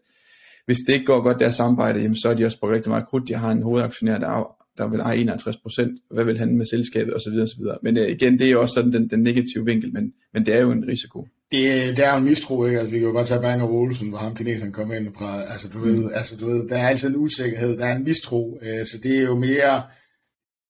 hvis 0.66 0.78
det 0.86 0.92
ikke 0.92 1.06
går 1.06 1.20
godt 1.20 1.40
der 1.40 1.50
samarbejde, 1.50 2.00
jamen, 2.00 2.16
så 2.16 2.28
er 2.28 2.34
de 2.34 2.44
også 2.44 2.60
på 2.60 2.70
rigtig 2.70 2.90
meget 2.90 3.08
krudt. 3.08 3.28
De 3.28 3.34
har 3.34 3.50
en 3.50 3.62
hovedaktionær, 3.62 4.18
der, 4.18 4.56
der 4.78 4.88
vil 4.88 5.02
have 5.02 5.16
51 5.16 5.56
procent. 5.56 6.00
Hvad 6.10 6.24
vil 6.24 6.38
han 6.38 6.56
med 6.56 6.66
selskabet 6.66 7.14
Og 7.14 7.20
så 7.20 7.30
videre, 7.30 7.46
så 7.46 7.56
videre. 7.58 7.78
Men 7.82 7.96
øh, 7.96 8.08
igen, 8.08 8.38
det 8.38 8.46
er 8.46 8.50
jo 8.50 8.60
også 8.60 8.74
sådan 8.74 8.92
den, 8.92 9.10
den 9.10 9.22
negative 9.22 9.64
vinkel, 9.64 9.92
men, 9.92 10.12
men 10.32 10.46
det 10.46 10.54
er 10.54 10.60
jo 10.60 10.70
en 10.70 10.88
risiko. 10.88 11.28
Det, 11.52 11.96
det 11.96 12.04
er 12.04 12.12
jo 12.12 12.18
en 12.18 12.24
mistro, 12.24 12.64
ikke? 12.64 12.78
Altså, 12.78 12.92
vi 12.92 12.98
kan 12.98 13.08
jo 13.08 13.12
bare 13.12 13.24
tage 13.24 13.40
Bang 13.40 13.62
Olsen, 13.62 14.08
hvor 14.08 14.18
ham 14.18 14.34
kineseren 14.34 14.72
kom 14.72 14.92
ind 14.92 15.16
og 15.16 15.50
altså, 15.52 15.68
du 15.68 15.78
ved, 15.78 15.96
mm. 15.96 16.10
altså, 16.14 16.36
du 16.36 16.46
ved, 16.46 16.68
der 16.68 16.76
er 16.76 16.88
altid 16.88 17.08
en 17.08 17.16
usikkerhed, 17.16 17.78
der 17.78 17.86
er 17.86 17.96
en 17.96 18.04
mistro, 18.04 18.58
øh, 18.62 18.86
så 18.86 18.98
det 19.02 19.18
er 19.18 19.22
jo 19.22 19.38
mere 19.38 19.82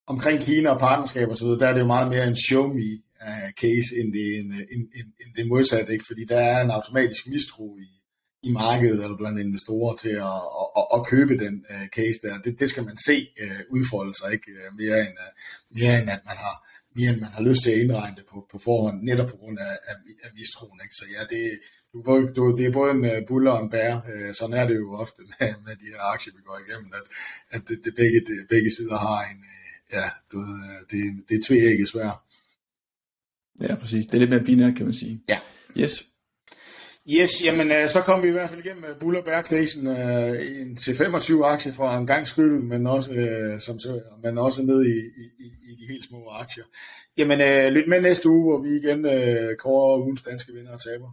omkring 0.06 0.40
Kina 0.40 0.70
og 0.70 0.80
partnerskab 0.80 1.28
og 1.28 1.36
så 1.36 1.44
videre, 1.44 1.58
der 1.58 1.66
er 1.66 1.72
det 1.72 1.80
jo 1.80 1.86
meget 1.86 2.08
mere 2.08 2.28
en 2.28 2.36
show 2.36 2.66
me 2.78 2.90
uh, 3.28 3.50
case, 3.60 3.88
end 3.98 4.12
det, 4.12 4.26
en, 4.40 4.52
en, 4.74 4.82
en, 4.98 5.06
en 5.22 5.30
det 5.36 5.46
modsatte, 5.46 5.92
ikke? 5.92 6.04
fordi 6.06 6.24
der 6.24 6.40
er 6.40 6.64
en 6.64 6.70
automatisk 6.70 7.28
mistro 7.28 7.78
i, 7.78 7.90
i 8.48 8.50
markedet 8.52 9.04
eller 9.04 9.16
blandt 9.16 9.40
investorer 9.40 9.96
til 9.96 10.14
at, 10.30 10.40
at, 10.60 10.68
at, 10.80 10.86
at 10.96 11.06
købe 11.06 11.34
den 11.44 11.64
uh, 11.70 11.86
case 11.96 12.18
der. 12.22 12.38
Det, 12.44 12.60
det 12.60 12.68
skal 12.70 12.84
man 12.84 12.96
se 13.08 13.16
uh, 13.42 13.60
udfolde 13.76 14.14
sig, 14.18 14.32
ikke 14.32 14.50
mere 14.80 14.98
end, 15.06 15.16
uh, 15.24 15.30
mere 15.78 15.94
end 16.00 16.10
at 16.16 16.22
man 16.28 16.36
har 16.44 16.71
mere 16.96 17.11
end 17.12 17.20
man 17.20 17.33
har 17.37 17.42
lyst 17.48 17.62
til 17.62 17.70
at 17.70 17.78
indregne 17.78 18.16
det 18.16 18.26
på, 18.33 18.46
på 18.52 18.59
forhånd, 18.59 19.02
netop 19.02 19.28
på 19.31 19.37
grund 19.37 19.59
af, 19.59 19.74
af, 19.90 19.96
af 20.24 20.31
mistroen. 20.38 20.81
Ikke? 20.85 20.94
Så 20.94 21.05
ja, 21.14 21.22
det, 21.33 21.42
du, 21.92 21.96
du, 22.37 22.57
det 22.59 22.66
er 22.66 22.72
både 22.72 22.90
en 22.90 23.05
uh, 23.11 23.26
buller 23.28 23.50
og 23.50 23.62
en 23.64 23.70
bær. 23.70 23.94
Uh, 24.11 24.35
sådan 24.38 24.57
er 24.61 24.66
det 24.68 24.76
jo 24.76 24.88
ofte 25.05 25.20
med, 25.31 25.55
med 25.66 25.74
de 25.83 25.87
her 25.92 26.02
aktier, 26.14 26.33
vi 26.37 26.42
går 26.48 26.59
igennem, 26.64 26.92
at, 26.98 27.07
at 27.55 27.62
det, 27.68 27.76
det 27.85 27.94
begge, 28.00 28.20
det, 28.28 28.37
begge 28.48 28.70
sider 28.76 28.96
har 28.96 29.20
en, 29.31 29.38
uh, 29.52 29.61
ja, 29.96 30.07
du 30.33 30.37
ved, 30.38 30.59
det, 30.90 31.02
det 31.28 31.35
er 31.38 31.42
tvækket 31.46 31.88
svært. 31.88 32.18
Ja, 33.61 33.74
præcis. 33.74 34.07
Det 34.07 34.14
er 34.14 34.18
lidt 34.18 34.31
mere 34.31 34.44
binært, 34.44 34.76
kan 34.76 34.87
man 34.87 34.94
sige. 34.94 35.22
Ja. 35.28 35.38
Yes. 35.76 36.12
Yes, 37.10 37.44
jamen 37.44 37.72
øh, 37.72 37.88
så 37.88 38.00
kom 38.00 38.22
vi 38.22 38.28
i 38.28 38.30
hvert 38.30 38.50
fald 38.50 38.64
igennem 38.64 38.84
øh, 38.84 38.98
Bull 39.00 39.16
og 39.16 39.24
Bærkrisen 39.24 39.86
øh, 39.86 40.60
en 40.60 40.76
til 40.76 40.96
25 40.96 41.46
aktier 41.46 41.72
fra 41.72 41.98
en 41.98 42.06
gang 42.06 42.28
skyld, 42.28 42.62
men 42.62 42.86
også, 42.86 43.12
øh, 43.12 43.60
som, 43.60 43.78
men 44.22 44.38
også 44.38 44.62
ned 44.62 44.84
i, 44.84 44.98
i, 45.42 45.46
i 45.70 45.74
de 45.80 45.92
helt 45.92 46.04
små 46.04 46.28
aktier. 46.30 46.64
Jamen 47.18 47.40
øh, 47.40 47.72
lyt 47.72 47.88
med 47.88 48.00
næste 48.00 48.28
uge, 48.28 48.42
hvor 48.42 48.62
vi 48.62 48.68
igen 48.68 49.06
øh, 49.06 49.56
kårer 49.56 49.98
ugens 49.98 50.22
danske 50.22 50.52
vinder 50.52 50.72
og 50.72 50.80
taber. 50.80 51.08